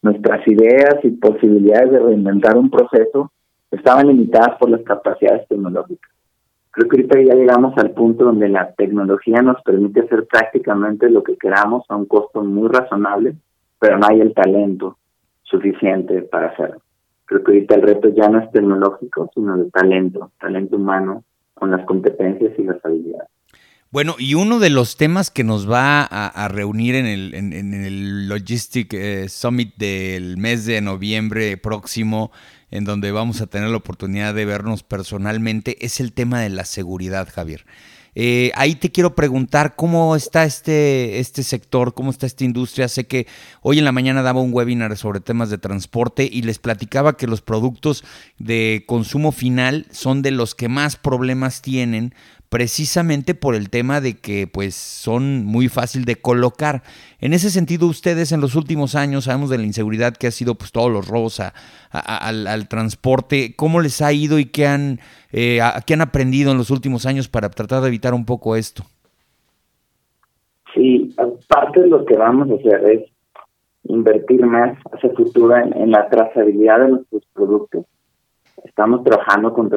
nuestras 0.00 0.46
ideas 0.48 0.96
y 1.02 1.10
posibilidades 1.10 1.92
de 1.92 1.98
reinventar 1.98 2.56
un 2.56 2.70
proceso 2.70 3.30
estaban 3.70 4.06
limitadas 4.08 4.56
por 4.58 4.70
las 4.70 4.82
capacidades 4.82 5.46
tecnológicas. 5.48 6.10
Creo 6.70 6.88
que 6.88 7.26
ya 7.26 7.34
llegamos 7.34 7.76
al 7.76 7.90
punto 7.90 8.24
donde 8.24 8.48
la 8.48 8.72
tecnología 8.72 9.42
nos 9.42 9.60
permite 9.62 10.00
hacer 10.00 10.26
prácticamente 10.26 11.10
lo 11.10 11.22
que 11.22 11.36
queramos 11.36 11.84
a 11.88 11.96
un 11.96 12.06
costo 12.06 12.42
muy 12.42 12.68
razonable, 12.68 13.34
pero 13.78 13.98
no 13.98 14.06
hay 14.08 14.20
el 14.20 14.32
talento 14.32 14.96
suficiente 15.42 16.22
para 16.22 16.48
hacerlo. 16.48 16.80
Creo 17.24 17.42
que 17.44 17.52
ahorita 17.52 17.74
el 17.76 17.82
reto 17.82 18.08
ya 18.08 18.28
no 18.28 18.40
es 18.40 18.50
tecnológico, 18.50 19.30
sino 19.34 19.56
de 19.56 19.70
talento, 19.70 20.32
talento 20.40 20.76
humano, 20.76 21.24
con 21.54 21.70
las 21.70 21.84
competencias 21.86 22.52
y 22.58 22.64
las 22.64 22.84
habilidades. 22.84 23.28
Bueno, 23.92 24.14
y 24.18 24.34
uno 24.34 24.58
de 24.58 24.70
los 24.70 24.96
temas 24.96 25.30
que 25.30 25.44
nos 25.44 25.70
va 25.70 26.02
a, 26.02 26.48
reunir 26.48 26.94
en 26.94 27.04
el, 27.04 27.34
en, 27.34 27.74
el 27.74 28.26
Logistic 28.26 28.94
eh, 28.94 29.28
Summit 29.28 29.76
del 29.76 30.38
mes 30.38 30.64
de 30.64 30.80
noviembre 30.80 31.58
próximo, 31.58 32.32
en 32.70 32.84
donde 32.84 33.12
vamos 33.12 33.42
a 33.42 33.46
tener 33.48 33.68
la 33.68 33.76
oportunidad 33.76 34.32
de 34.34 34.46
vernos 34.46 34.82
personalmente, 34.82 35.76
es 35.84 36.00
el 36.00 36.14
tema 36.14 36.40
de 36.40 36.48
la 36.48 36.64
seguridad, 36.64 37.28
Javier. 37.30 37.66
Eh, 38.14 38.52
ahí 38.54 38.74
te 38.74 38.90
quiero 38.90 39.14
preguntar 39.14 39.74
cómo 39.74 40.16
está 40.16 40.44
este, 40.44 41.18
este 41.18 41.42
sector, 41.42 41.94
cómo 41.94 42.10
está 42.10 42.26
esta 42.26 42.44
industria. 42.44 42.88
Sé 42.88 43.06
que 43.06 43.26
hoy 43.62 43.78
en 43.78 43.84
la 43.84 43.92
mañana 43.92 44.22
daba 44.22 44.40
un 44.40 44.52
webinar 44.52 44.96
sobre 44.96 45.20
temas 45.20 45.48
de 45.50 45.58
transporte 45.58 46.28
y 46.30 46.42
les 46.42 46.58
platicaba 46.58 47.16
que 47.16 47.26
los 47.26 47.40
productos 47.40 48.04
de 48.38 48.84
consumo 48.86 49.32
final 49.32 49.86
son 49.90 50.22
de 50.22 50.30
los 50.30 50.54
que 50.54 50.68
más 50.68 50.96
problemas 50.96 51.62
tienen 51.62 52.14
precisamente 52.52 53.34
por 53.34 53.54
el 53.54 53.70
tema 53.70 54.02
de 54.02 54.18
que 54.18 54.46
pues 54.46 54.74
son 54.74 55.46
muy 55.46 55.70
fácil 55.70 56.04
de 56.04 56.16
colocar. 56.16 56.82
En 57.18 57.32
ese 57.32 57.48
sentido, 57.48 57.86
ustedes 57.86 58.30
en 58.30 58.42
los 58.42 58.56
últimos 58.56 58.94
años 58.94 59.24
sabemos 59.24 59.48
de 59.48 59.56
la 59.56 59.64
inseguridad 59.64 60.14
que 60.14 60.26
ha 60.26 60.30
sido 60.30 60.54
pues 60.54 60.70
todos 60.70 60.92
los 60.92 61.08
robos 61.08 61.40
al, 61.90 62.68
transporte. 62.68 63.54
¿Cómo 63.56 63.80
les 63.80 64.02
ha 64.02 64.12
ido 64.12 64.38
y 64.38 64.44
qué 64.44 64.66
han, 64.66 64.98
eh, 65.32 65.60
qué 65.86 65.94
han 65.94 66.02
aprendido 66.02 66.52
en 66.52 66.58
los 66.58 66.68
últimos 66.70 67.06
años 67.06 67.26
para 67.26 67.48
tratar 67.48 67.80
de 67.80 67.88
evitar 67.88 68.12
un 68.12 68.26
poco 68.26 68.54
esto? 68.54 68.84
Sí, 70.74 71.16
parte 71.48 71.80
de 71.80 71.88
lo 71.88 72.04
que 72.04 72.18
vamos 72.18 72.50
a 72.50 72.54
hacer 72.56 72.86
es 72.86 73.10
invertir 73.84 74.44
más 74.44 74.76
hacia 74.92 75.08
futuro 75.14 75.56
en 75.56 75.90
la 75.90 76.06
trazabilidad 76.10 76.80
de 76.80 76.88
nuestros 76.90 77.22
productos 77.32 77.86
Estamos 78.72 79.04
trabajando 79.04 79.52
con, 79.52 79.68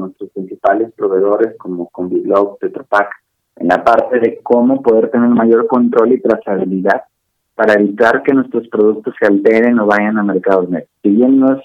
nuestros 0.00 0.30
principales 0.32 0.92
proveedores 0.92 1.56
como 1.56 1.88
con 1.88 2.10
Biglog, 2.10 2.58
Tetrapac, 2.58 3.08
en 3.56 3.68
la 3.68 3.82
parte 3.82 4.20
de 4.20 4.40
cómo 4.42 4.82
poder 4.82 5.10
tener 5.10 5.30
mayor 5.30 5.66
control 5.66 6.12
y 6.12 6.20
trazabilidad 6.20 7.04
para 7.54 7.72
evitar 7.72 8.22
que 8.22 8.34
nuestros 8.34 8.68
productos 8.68 9.14
se 9.18 9.26
alteren 9.26 9.78
o 9.78 9.86
vayan 9.86 10.18
a 10.18 10.22
mercados 10.22 10.68
negros. 10.68 10.90
Si 11.02 11.08
bien 11.08 11.40
no 11.40 11.54
es, 11.54 11.62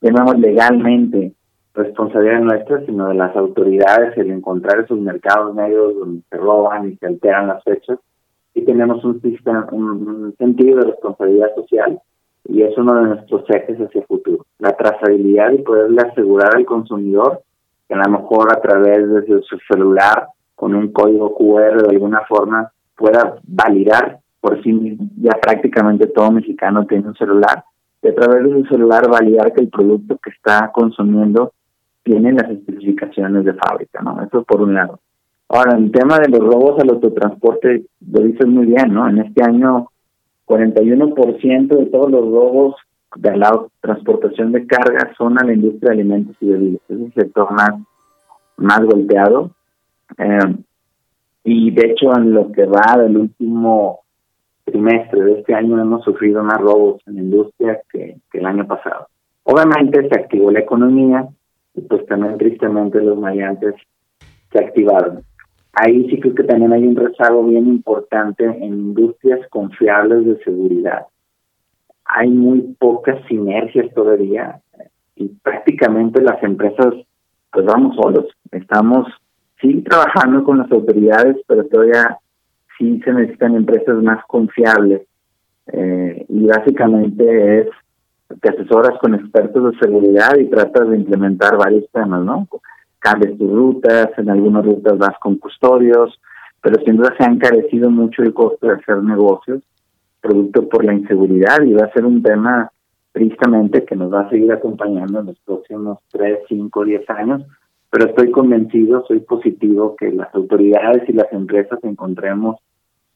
llamamos 0.00 0.38
legalmente 0.38 1.34
responsabilidad 1.74 2.40
nuestra, 2.40 2.86
sino 2.86 3.08
de 3.08 3.14
las 3.14 3.36
autoridades 3.36 4.16
el 4.16 4.30
encontrar 4.30 4.80
esos 4.80 4.98
mercados 4.98 5.54
negros 5.54 5.98
donde 5.98 6.22
se 6.30 6.36
roban 6.38 6.88
y 6.88 6.96
se 6.96 7.08
alteran 7.08 7.48
las 7.48 7.62
fechas, 7.62 7.98
y 8.54 8.64
tenemos 8.64 9.04
un, 9.04 9.20
sistema, 9.20 9.68
un 9.70 10.34
sentido 10.38 10.78
de 10.78 10.92
responsabilidad 10.92 11.54
social 11.56 12.00
y 12.48 12.62
es 12.62 12.76
uno 12.78 12.94
de 12.94 13.08
nuestros 13.08 13.44
ejes 13.48 13.78
hacia 13.78 14.00
el 14.00 14.06
futuro. 14.06 14.46
La 14.58 14.76
trazabilidad 14.76 15.52
y 15.52 15.58
poderle 15.58 16.02
asegurar 16.02 16.56
al 16.56 16.64
consumidor 16.64 17.42
que 17.88 17.94
a 17.94 17.98
lo 17.98 18.10
mejor 18.10 18.52
a 18.52 18.60
través 18.60 19.08
de 19.08 19.42
su 19.42 19.58
celular, 19.70 20.28
con 20.54 20.74
un 20.74 20.92
código 20.92 21.34
QR 21.34 21.82
de 21.82 21.94
alguna 21.94 22.22
forma, 22.28 22.70
pueda 22.96 23.36
validar 23.46 24.18
por 24.40 24.62
sí 24.62 24.72
mismo. 24.72 25.08
Ya 25.20 25.32
prácticamente 25.40 26.06
todo 26.08 26.30
mexicano 26.30 26.86
tiene 26.86 27.08
un 27.08 27.14
celular. 27.14 27.64
Y 28.02 28.08
a 28.08 28.14
través 28.14 28.44
de 28.44 28.62
su 28.62 28.64
celular 28.66 29.08
validar 29.10 29.52
que 29.52 29.62
el 29.62 29.68
producto 29.68 30.18
que 30.22 30.30
está 30.30 30.70
consumiendo 30.72 31.52
tiene 32.02 32.32
las 32.32 32.50
especificaciones 32.50 33.44
de 33.44 33.54
fábrica, 33.54 34.00
¿no? 34.02 34.22
Eso 34.22 34.44
por 34.44 34.62
un 34.62 34.74
lado. 34.74 35.00
Ahora, 35.48 35.76
el 35.76 35.90
tema 35.90 36.18
de 36.18 36.28
los 36.28 36.40
robos 36.40 36.80
al 36.80 36.90
autotransporte, 36.90 37.84
lo 38.12 38.20
dices 38.20 38.46
muy 38.46 38.66
bien, 38.66 38.92
¿no? 38.92 39.08
En 39.08 39.18
este 39.18 39.42
año 39.44 39.90
41% 40.46 41.68
de 41.68 41.86
todos 41.86 42.10
los 42.10 42.22
robos 42.22 42.76
de 43.16 43.36
la 43.36 43.64
transportación 43.80 44.52
de 44.52 44.66
carga 44.66 45.12
son 45.16 45.38
a 45.38 45.44
la 45.44 45.54
industria 45.54 45.90
de 45.90 45.94
alimentos 46.00 46.36
y 46.40 46.50
bebidas. 46.50 46.82
Es 46.88 46.98
el 47.00 47.12
sector 47.14 47.50
más, 47.52 47.74
más 48.56 48.80
golpeado. 48.84 49.50
Eh, 50.18 50.56
y 51.44 51.70
de 51.70 51.90
hecho, 51.90 52.14
en 52.16 52.32
lo 52.32 52.50
que 52.50 52.64
va 52.66 52.96
del 52.98 53.16
último 53.16 54.00
trimestre 54.64 55.22
de 55.22 55.40
este 55.40 55.54
año 55.54 55.80
hemos 55.80 56.02
sufrido 56.04 56.42
más 56.42 56.60
robos 56.60 57.00
en 57.06 57.14
la 57.14 57.20
industria 57.22 57.80
que, 57.90 58.16
el 58.32 58.46
año 58.46 58.66
pasado. 58.66 59.06
Obviamente 59.44 60.08
se 60.08 60.20
activó 60.20 60.50
la 60.50 60.60
economía 60.60 61.28
y 61.74 61.82
pues 61.82 62.04
también 62.06 62.36
tristemente 62.36 63.00
los 63.00 63.16
maleantes 63.16 63.74
se 64.50 64.58
activaron. 64.58 65.22
Ahí 65.78 66.08
sí 66.08 66.18
creo 66.18 66.34
que 66.34 66.44
también 66.44 66.72
hay 66.72 66.86
un 66.86 66.96
rezago 66.96 67.44
bien 67.44 67.66
importante 67.66 68.44
en 68.44 68.72
industrias 68.72 69.46
confiables 69.50 70.24
de 70.24 70.42
seguridad. 70.42 71.06
Hay 72.06 72.30
muy 72.30 72.74
pocas 72.78 73.22
sinergias 73.28 73.92
todavía 73.92 74.58
y 75.16 75.28
prácticamente 75.28 76.22
las 76.22 76.42
empresas 76.42 76.94
pues 77.52 77.66
vamos 77.66 77.94
solos. 77.94 78.24
Estamos 78.52 79.06
sí 79.60 79.82
trabajando 79.82 80.44
con 80.44 80.58
las 80.58 80.72
autoridades, 80.72 81.36
pero 81.46 81.66
todavía 81.66 82.16
sí 82.78 82.98
se 83.04 83.12
necesitan 83.12 83.54
empresas 83.54 84.02
más 84.02 84.24
confiables. 84.28 85.02
Eh, 85.66 86.24
y 86.26 86.46
básicamente 86.46 87.60
es 87.60 87.68
te 88.40 88.48
asesoras 88.48 88.98
con 88.98 89.14
expertos 89.14 89.72
de 89.72 89.78
seguridad 89.78 90.36
y 90.38 90.46
tratas 90.46 90.88
de 90.88 90.96
implementar 90.96 91.58
varios 91.58 91.84
temas, 91.92 92.24
¿no? 92.24 92.48
En 94.18 94.30
algunas 94.30 94.64
rutas 94.64 94.98
vas 94.98 95.18
con 95.20 95.36
custodios, 95.36 96.20
pero 96.60 96.82
sin 96.84 96.96
duda 96.96 97.14
se 97.16 97.24
ha 97.24 97.28
encarecido 97.28 97.90
mucho 97.90 98.22
el 98.22 98.34
costo 98.34 98.66
de 98.66 98.74
hacer 98.74 99.02
negocios, 99.02 99.62
producto 100.20 100.68
por 100.68 100.84
la 100.84 100.94
inseguridad, 100.94 101.62
y 101.62 101.72
va 101.72 101.86
a 101.86 101.92
ser 101.92 102.04
un 102.04 102.22
tema 102.22 102.70
tristemente 103.12 103.84
que 103.84 103.94
nos 103.94 104.12
va 104.12 104.22
a 104.22 104.30
seguir 104.30 104.50
acompañando 104.52 105.20
en 105.20 105.26
los 105.26 105.38
próximos 105.38 105.98
3, 106.10 106.40
5, 106.48 106.84
10 106.84 107.10
años, 107.10 107.42
pero 107.90 108.06
estoy 108.06 108.30
convencido, 108.30 109.04
soy 109.06 109.20
positivo 109.20 109.94
que 109.96 110.10
las 110.10 110.34
autoridades 110.34 111.08
y 111.08 111.12
las 111.12 111.32
empresas 111.32 111.78
encontremos 111.84 112.56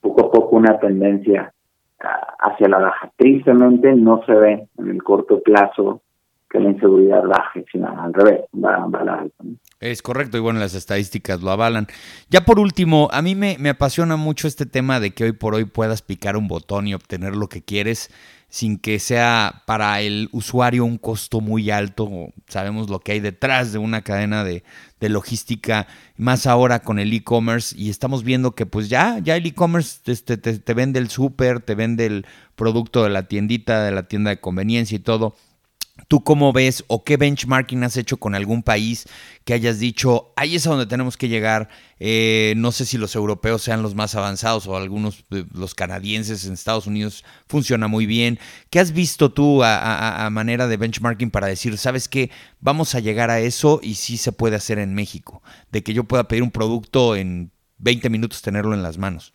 poco 0.01 0.27
a 0.27 0.31
poco 0.31 0.57
una 0.57 0.79
tendencia 0.79 1.53
hacia 2.39 2.69
la 2.69 2.79
baja. 2.79 3.11
Tristemente 3.17 3.93
no 3.95 4.23
se 4.25 4.33
ve 4.33 4.69
en 4.79 4.89
el 4.89 5.03
corto 5.03 5.41
plazo 5.41 6.01
que 6.51 6.59
la 6.59 6.71
inseguridad 6.71 7.23
baje, 7.23 7.65
sino 7.71 7.89
al 7.89 8.13
revés, 8.13 8.41
va, 8.53 9.05
la. 9.05 9.27
Es 9.79 10.03
correcto, 10.03 10.37
y 10.37 10.41
bueno, 10.41 10.59
las 10.59 10.75
estadísticas 10.75 11.43
lo 11.43 11.53
avalan. 11.53 11.87
Ya 12.29 12.45
por 12.45 12.59
último, 12.59 13.09
a 13.13 13.23
mí 13.23 13.37
me, 13.37 13.57
me, 13.59 13.69
apasiona 13.69 14.17
mucho 14.17 14.49
este 14.49 14.67
tema 14.67 14.99
de 14.99 15.13
que 15.13 15.25
hoy 15.25 15.33
por 15.33 15.55
hoy 15.55 15.65
puedas 15.65 16.03
picar 16.03 16.37
un 16.37 16.49
botón 16.49 16.89
y 16.89 16.95
obtener 16.95 17.37
lo 17.37 17.49
que 17.49 17.63
quieres 17.63 18.11
sin 18.51 18.79
que 18.79 18.99
sea 18.99 19.63
para 19.65 20.01
el 20.01 20.29
usuario 20.33 20.85
un 20.85 20.99
costo 20.99 21.41
muy 21.41 21.71
alto. 21.71 22.11
Sabemos 22.49 22.91
lo 22.91 22.99
que 22.99 23.13
hay 23.13 23.21
detrás 23.21 23.73
de 23.73 23.79
una 23.79 24.03
cadena 24.03 24.43
de, 24.43 24.65
de 24.99 25.09
logística, 25.09 25.87
más 26.17 26.49
ahora 26.49 26.81
con 26.81 26.99
el 26.99 27.13
e-commerce, 27.13 27.77
y 27.79 27.91
estamos 27.91 28.25
viendo 28.25 28.57
que 28.57 28.67
pues 28.67 28.89
ya, 28.89 29.21
ya 29.21 29.37
el 29.37 29.47
e-commerce 29.47 30.01
este, 30.07 30.37
te, 30.37 30.59
te, 30.59 30.75
vende 30.75 30.99
el 30.99 31.11
súper, 31.11 31.61
te 31.61 31.77
vende 31.77 32.07
el 32.07 32.27
producto 32.57 33.05
de 33.05 33.11
la 33.11 33.29
tiendita, 33.29 33.85
de 33.85 33.93
la 33.93 34.09
tienda 34.09 34.31
de 34.31 34.41
conveniencia 34.41 34.97
y 34.97 35.01
todo 35.01 35.37
¿Tú 36.09 36.23
cómo 36.25 36.53
ves 36.53 36.85
o 36.89 37.05
qué 37.05 37.17
benchmarking 37.17 37.85
has 37.85 37.97
hecho 37.97 38.17
con 38.19 38.35
algún 38.35 38.63
país 38.63 39.07
que 39.45 39.55
hayas 39.55 39.79
dicho, 39.79 40.33
ahí 40.37 40.57
es 40.57 40.67
a 40.67 40.71
donde 40.71 40.87
tenemos 40.87 41.17
que 41.17 41.29
llegar? 41.29 41.69
Eh, 41.99 42.55
no 42.57 42.73
sé 42.73 42.87
si 42.87 42.99
los 42.99 43.15
europeos 43.15 43.63
sean 43.63 43.83
los 43.83 43.95
más 43.95 44.15
avanzados 44.15 44.67
o 44.67 44.77
algunos, 44.77 45.25
los 45.29 45.75
canadienses 45.75 46.45
en 46.47 46.55
Estados 46.55 46.87
Unidos 46.87 47.25
funciona 47.47 47.89
muy 47.89 48.07
bien. 48.07 48.39
¿Qué 48.71 48.81
has 48.81 48.93
visto 48.93 49.33
tú 49.33 49.63
a, 49.63 50.29
manera 50.31 50.67
de 50.67 50.77
benchmarking 50.77 51.31
para 51.31 51.47
decir, 51.47 51.77
sabes 51.79 52.09
qué, 52.09 52.31
vamos 52.61 52.95
a 52.95 53.01
llegar 53.01 53.31
a 53.31 53.41
eso 53.41 53.81
y 53.83 53.95
sí 53.95 54.17
se 54.17 54.33
puede 54.33 54.57
hacer 54.57 54.79
en 54.79 54.95
México? 54.95 55.43
De 55.71 55.83
que 55.83 55.93
yo 55.93 56.05
pueda 56.05 56.29
pedir 56.29 56.43
un 56.43 56.51
producto 56.51 57.17
en 57.17 57.53
20 57.79 58.11
minutos, 58.11 58.43
tenerlo 58.43 58.75
en 58.75 58.83
las 58.83 58.99
manos. 58.99 59.35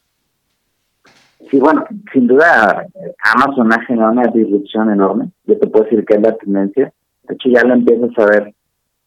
Sí, 1.49 1.59
bueno, 1.59 1.85
sin 2.11 2.27
duda 2.27 2.87
Amazon 3.35 3.71
ha 3.71 3.83
generado 3.85 4.13
una 4.13 4.27
disrupción 4.27 4.89
enorme. 4.91 5.29
Yo 5.45 5.57
te 5.59 5.67
puedo 5.67 5.85
decir 5.85 6.03
que 6.05 6.15
es 6.15 6.21
la 6.21 6.35
tendencia. 6.35 6.91
De 7.23 7.35
hecho, 7.35 7.49
ya 7.49 7.63
lo 7.63 7.73
empiezas 7.73 8.17
a 8.17 8.25
ver 8.25 8.53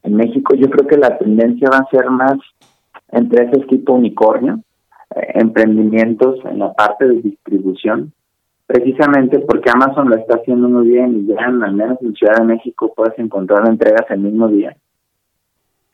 en 0.04 0.14
México. 0.14 0.54
Yo 0.54 0.70
creo 0.70 0.86
que 0.86 0.96
la 0.96 1.18
tendencia 1.18 1.68
va 1.70 1.78
a 1.78 1.90
ser 1.90 2.08
más 2.10 2.38
empresas 3.10 3.66
tipo 3.68 3.94
unicornio, 3.94 4.60
eh, 5.14 5.32
emprendimientos 5.34 6.38
en 6.44 6.60
la 6.60 6.72
parte 6.72 7.06
de 7.06 7.22
distribución, 7.22 8.12
precisamente 8.66 9.40
porque 9.40 9.70
Amazon 9.70 10.10
lo 10.10 10.16
está 10.16 10.36
haciendo 10.36 10.68
muy 10.68 10.88
bien 10.88 11.20
y 11.20 11.26
ya 11.26 11.46
al 11.46 11.74
menos 11.74 11.98
en 12.02 12.14
Ciudad 12.14 12.36
de 12.38 12.44
México 12.44 12.92
puedes 12.94 13.18
encontrar 13.18 13.68
entregas 13.68 14.08
el 14.10 14.20
mismo 14.20 14.48
día. 14.48 14.76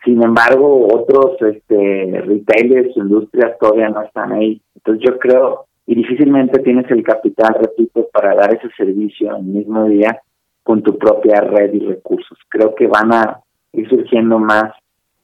Sin 0.05 0.23
embargo, 0.23 0.89
otros 0.93 1.41
este, 1.41 2.23
retailers, 2.27 2.95
industrias 2.97 3.57
todavía 3.59 3.89
no 3.89 4.03
están 4.03 4.33
ahí. 4.33 4.61
Entonces 4.75 5.03
yo 5.09 5.19
creo 5.19 5.67
y 5.87 5.95
difícilmente 5.95 6.61
tienes 6.61 6.91
el 6.91 7.03
capital, 7.03 7.57
repito, 7.61 8.09
para 8.13 8.35
dar 8.35 8.55
ese 8.55 8.69
servicio 8.77 9.37
el 9.37 9.45
mismo 9.45 9.85
día 9.85 10.19
con 10.63 10.83
tu 10.83 10.97
propia 10.97 11.41
red 11.41 11.75
y 11.75 11.81
recursos. 11.81 12.39
Creo 12.49 12.75
que 12.75 12.87
van 12.87 13.13
a 13.13 13.41
ir 13.73 13.89
surgiendo 13.89 14.39
más 14.39 14.73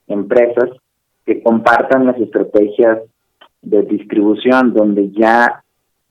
empresas 0.06 0.68
que 1.24 1.42
compartan 1.42 2.06
las 2.06 2.18
estrategias 2.18 2.98
de 3.62 3.82
distribución 3.82 4.74
donde 4.74 5.10
ya 5.10 5.62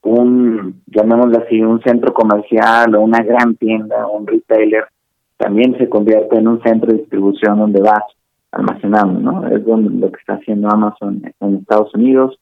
un, 0.02 0.82
llamémoslo 0.86 1.38
así, 1.44 1.60
un 1.60 1.80
centro 1.82 2.12
comercial 2.12 2.94
o 2.94 3.02
una 3.02 3.22
gran 3.22 3.54
tienda 3.56 4.06
un 4.06 4.26
retailer 4.26 4.84
también 5.36 5.76
se 5.78 5.88
convierte 5.88 6.36
en 6.36 6.48
un 6.48 6.62
centro 6.62 6.92
de 6.92 6.98
distribución 6.98 7.58
donde 7.58 7.80
vas 7.80 8.04
almacenando, 8.52 9.20
¿no? 9.20 9.46
Es 9.48 9.64
donde, 9.64 9.98
lo 9.98 10.12
que 10.12 10.20
está 10.20 10.34
haciendo 10.34 10.68
Amazon 10.68 11.22
en 11.40 11.56
Estados 11.56 11.94
Unidos, 11.94 12.38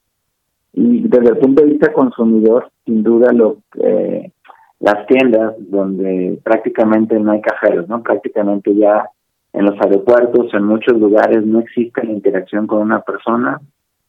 y 0.73 1.07
desde 1.07 1.29
el 1.29 1.37
punto 1.37 1.63
de 1.63 1.71
vista 1.71 1.91
consumidor, 1.91 2.71
sin 2.85 3.03
duda, 3.03 3.31
lo 3.33 3.57
eh, 3.81 4.31
las 4.79 5.05
tiendas 5.07 5.55
donde 5.57 6.39
prácticamente 6.43 7.19
no 7.19 7.31
hay 7.31 7.41
cajeros, 7.41 7.87
¿no? 7.89 8.01
Prácticamente 8.01 8.73
ya 8.75 9.09
en 9.51 9.65
los 9.65 9.75
aeropuertos, 9.81 10.53
en 10.53 10.63
muchos 10.63 10.97
lugares 10.97 11.45
no 11.45 11.59
existe 11.59 12.05
la 12.05 12.11
interacción 12.11 12.67
con 12.67 12.79
una 12.79 13.01
persona. 13.01 13.59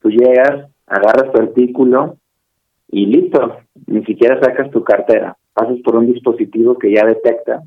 Tú 0.00 0.10
llegas, 0.10 0.70
agarras 0.86 1.32
tu 1.32 1.40
artículo 1.40 2.16
y 2.88 3.06
listo, 3.06 3.56
ni 3.86 4.04
siquiera 4.04 4.40
sacas 4.40 4.70
tu 4.70 4.84
cartera. 4.84 5.36
Pasas 5.52 5.78
por 5.82 5.96
un 5.96 6.12
dispositivo 6.12 6.78
que 6.78 6.92
ya 6.94 7.04
detecta 7.04 7.62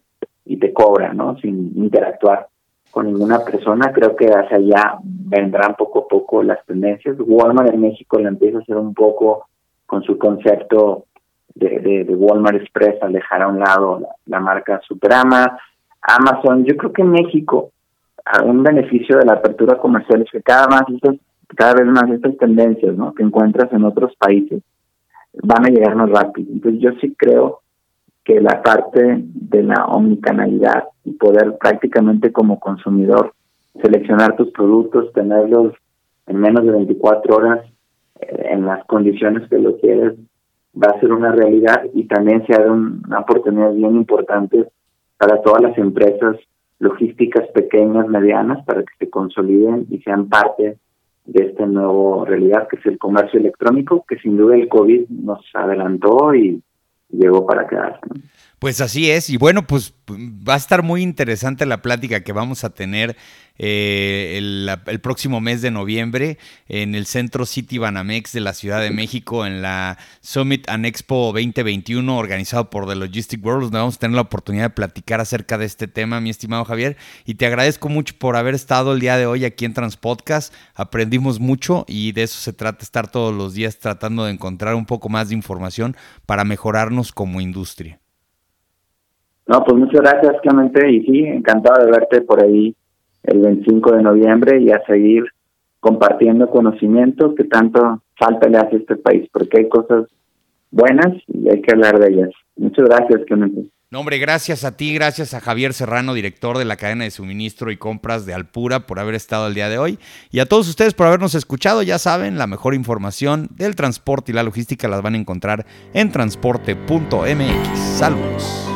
y 0.45 0.57
te 0.57 0.71
cobra, 0.71 1.13
¿no? 1.13 1.37
Sin 1.37 1.73
interactuar 1.75 2.47
con 2.93 3.07
ninguna 3.07 3.39
persona. 3.39 3.91
Creo 3.91 4.15
que 4.15 4.27
hacia 4.27 4.57
allá 4.57 4.97
vendrán 5.01 5.75
poco 5.75 6.01
a 6.01 6.07
poco 6.07 6.43
las 6.43 6.63
tendencias. 6.67 7.17
Walmart 7.19 7.73
en 7.73 7.81
México 7.81 8.19
le 8.19 8.27
empieza 8.27 8.59
a 8.59 8.61
hacer 8.61 8.77
un 8.77 8.93
poco 8.93 9.47
con 9.87 10.03
su 10.03 10.19
concepto 10.19 11.05
de, 11.55 12.05
Walmart 12.07 12.57
Express, 12.57 13.01
al 13.01 13.13
dejar 13.13 13.41
a 13.41 13.47
un 13.47 13.59
lado 13.59 13.99
la, 14.27 14.39
marca 14.39 14.79
Superama. 14.87 15.57
Amazon, 16.03 16.65
yo 16.65 16.77
creo 16.77 16.93
que 16.93 17.01
en 17.01 17.09
México 17.09 17.71
un 18.45 18.61
beneficio 18.61 19.17
de 19.17 19.25
la 19.25 19.33
apertura 19.33 19.79
comercial 19.79 20.21
es 20.21 20.29
que 20.29 20.43
cada 20.43 20.67
más 20.67 20.83
cada 21.55 21.73
vez 21.73 21.87
más 21.87 22.09
estas 22.11 22.37
tendencias 22.37 22.95
¿no? 22.95 23.13
que 23.13 23.23
encuentras 23.23 23.73
en 23.73 23.85
otros 23.85 24.15
países 24.17 24.61
van 25.41 25.65
a 25.65 25.69
llegar 25.69 25.95
más 25.95 26.11
rápido. 26.11 26.51
Entonces 26.51 26.79
yo 26.79 26.91
sí 27.01 27.15
creo 27.17 27.62
que 28.23 28.39
la 28.39 28.61
parte 28.61 29.21
de 29.23 29.63
la 29.63 29.85
omnicanalidad 29.85 30.85
y 31.03 31.11
poder 31.13 31.57
prácticamente 31.59 32.31
como 32.31 32.59
consumidor 32.59 33.33
seleccionar 33.81 34.35
tus 34.35 34.51
productos, 34.51 35.11
tenerlos 35.13 35.73
en 36.27 36.39
menos 36.39 36.65
de 36.65 36.71
24 36.71 37.35
horas 37.35 37.65
eh, 38.19 38.47
en 38.51 38.65
las 38.65 38.85
condiciones 38.85 39.47
que 39.49 39.57
lo 39.57 39.77
quieres, 39.77 40.13
va 40.75 40.91
a 40.91 40.99
ser 40.99 41.11
una 41.11 41.31
realidad 41.31 41.83
y 41.93 42.05
también 42.05 42.45
se 42.45 42.53
ha 42.53 42.59
dado 42.59 42.73
una 42.73 43.19
oportunidad 43.19 43.73
bien 43.73 43.95
importante 43.95 44.69
para 45.17 45.41
todas 45.41 45.61
las 45.61 45.77
empresas 45.77 46.37
logísticas 46.79 47.47
pequeñas, 47.53 48.07
medianas, 48.07 48.63
para 48.65 48.81
que 48.81 48.93
se 48.99 49.09
consoliden 49.09 49.85
y 49.89 49.99
sean 49.99 50.27
parte 50.27 50.77
de 51.25 51.45
esta 51.45 51.65
nueva 51.65 52.25
realidad 52.25 52.67
que 52.67 52.77
es 52.77 52.85
el 52.85 52.97
comercio 52.97 53.39
electrónico, 53.39 54.03
que 54.07 54.17
sin 54.17 54.37
duda 54.37 54.55
el 54.55 54.67
COVID 54.67 55.07
nos 55.09 55.39
adelantó 55.53 56.33
y 56.35 56.61
llegó 57.13 57.45
para 57.45 57.67
quedarse. 57.67 57.99
Pues 58.59 58.81
así 58.81 59.11
es, 59.11 59.29
y 59.29 59.37
bueno, 59.37 59.67
pues 59.67 59.93
va 60.09 60.55
a 60.55 60.57
estar 60.57 60.83
muy 60.83 61.01
interesante 61.01 61.65
la 61.65 61.81
plática 61.81 62.23
que 62.23 62.33
vamos 62.33 62.63
a 62.63 62.71
tener 62.71 63.15
eh, 63.59 64.35
el, 64.37 64.69
el, 64.87 64.99
próximo 64.99 65.39
mes 65.39 65.61
de 65.61 65.69
noviembre 65.69 66.39
en 66.67 66.95
el 66.95 67.05
Centro 67.05 67.45
City 67.45 67.77
Banamex 67.77 68.33
de 68.33 68.39
la 68.39 68.53
Ciudad 68.53 68.81
de 68.81 68.89
México, 68.89 69.45
en 69.45 69.61
la 69.61 69.99
Summit 70.21 70.67
and 70.69 70.87
Expo 70.87 71.31
2021 71.33 72.17
organizado 72.17 72.71
por 72.71 72.87
The 72.87 72.95
Logistic 72.95 73.45
World, 73.45 73.65
donde 73.65 73.77
vamos 73.77 73.95
a 73.95 73.99
tener 73.99 74.15
la 74.15 74.23
oportunidad 74.23 74.65
de 74.65 74.69
platicar 74.71 75.21
acerca 75.21 75.59
de 75.59 75.65
este 75.65 75.87
tema, 75.87 76.19
mi 76.19 76.31
estimado 76.31 76.65
Javier, 76.65 76.97
y 77.25 77.35
te 77.35 77.45
agradezco 77.45 77.89
mucho 77.89 78.15
por 78.17 78.35
haber 78.35 78.55
estado 78.55 78.93
el 78.93 78.99
día 78.99 79.17
de 79.17 79.27
hoy 79.27 79.45
aquí 79.45 79.65
en 79.65 79.73
Transpodcast, 79.73 80.53
aprendimos 80.73 81.39
mucho 81.39 81.85
y 81.87 82.11
de 82.11 82.23
eso 82.23 82.39
se 82.39 82.53
trata, 82.53 82.83
estar 82.83 83.09
todos 83.09 83.33
los 83.35 83.53
días 83.53 83.77
tratando 83.77 84.25
de 84.25 84.31
encontrar 84.31 84.73
un 84.73 84.85
poco 84.85 85.09
más 85.09 85.29
de 85.29 85.35
información 85.35 85.95
para 86.25 86.43
mejorarnos 86.43 87.11
como 87.11 87.39
industria. 87.39 88.02
No, 89.47 89.63
pues 89.63 89.77
muchas 89.77 90.01
gracias, 90.01 90.41
Clemente, 90.41 90.89
y 90.89 91.01
sí, 91.01 91.19
encantado 91.25 91.85
de 91.85 91.91
verte 91.91 92.21
por 92.21 92.43
ahí 92.43 92.75
el 93.23 93.39
25 93.39 93.91
de 93.93 94.03
noviembre 94.03 94.61
y 94.61 94.71
a 94.71 94.81
seguir 94.85 95.25
compartiendo 95.79 96.49
conocimiento 96.49 97.35
que 97.35 97.43
tanto 97.43 98.01
falta 98.17 98.47
le 98.47 98.57
hace 98.57 98.75
a 98.75 98.79
este 98.79 98.95
país, 98.95 99.27
porque 99.33 99.59
hay 99.59 99.69
cosas 99.69 100.05
buenas 100.71 101.13
y 101.27 101.49
hay 101.49 101.61
que 101.61 101.71
hablar 101.73 101.99
de 101.99 102.13
ellas. 102.13 102.29
Muchas 102.55 102.85
gracias, 102.85 103.21
Clemente. 103.27 103.69
No, 103.93 103.99
hombre, 103.99 104.17
gracias 104.17 104.63
a 104.63 104.75
ti, 104.75 104.91
gracias 104.91 105.35
a 105.35 105.39
Javier 105.39 105.71
Serrano, 105.71 106.15
director 106.15 106.57
de 106.57 106.65
la 106.65 106.77
cadena 106.77 107.03
de 107.03 107.11
suministro 107.11 107.69
y 107.69 107.77
compras 107.77 108.25
de 108.25 108.33
Alpura, 108.33 108.87
por 108.87 108.99
haber 108.99 109.13
estado 109.13 109.45
el 109.45 109.53
día 109.53 109.69
de 109.69 109.77
hoy. 109.77 109.99
Y 110.31 110.39
a 110.39 110.47
todos 110.47 110.67
ustedes 110.67 110.95
por 110.95 111.05
habernos 111.05 111.35
escuchado. 111.35 111.83
Ya 111.83 111.99
saben, 111.99 112.39
la 112.39 112.47
mejor 112.47 112.73
información 112.73 113.49
del 113.51 113.75
transporte 113.75 114.31
y 114.31 114.35
la 114.35 114.41
logística 114.41 114.87
las 114.87 115.03
van 115.03 115.13
a 115.13 115.19
encontrar 115.19 115.67
en 115.93 116.11
transporte.mx. 116.11 117.79
Saludos. 117.99 118.72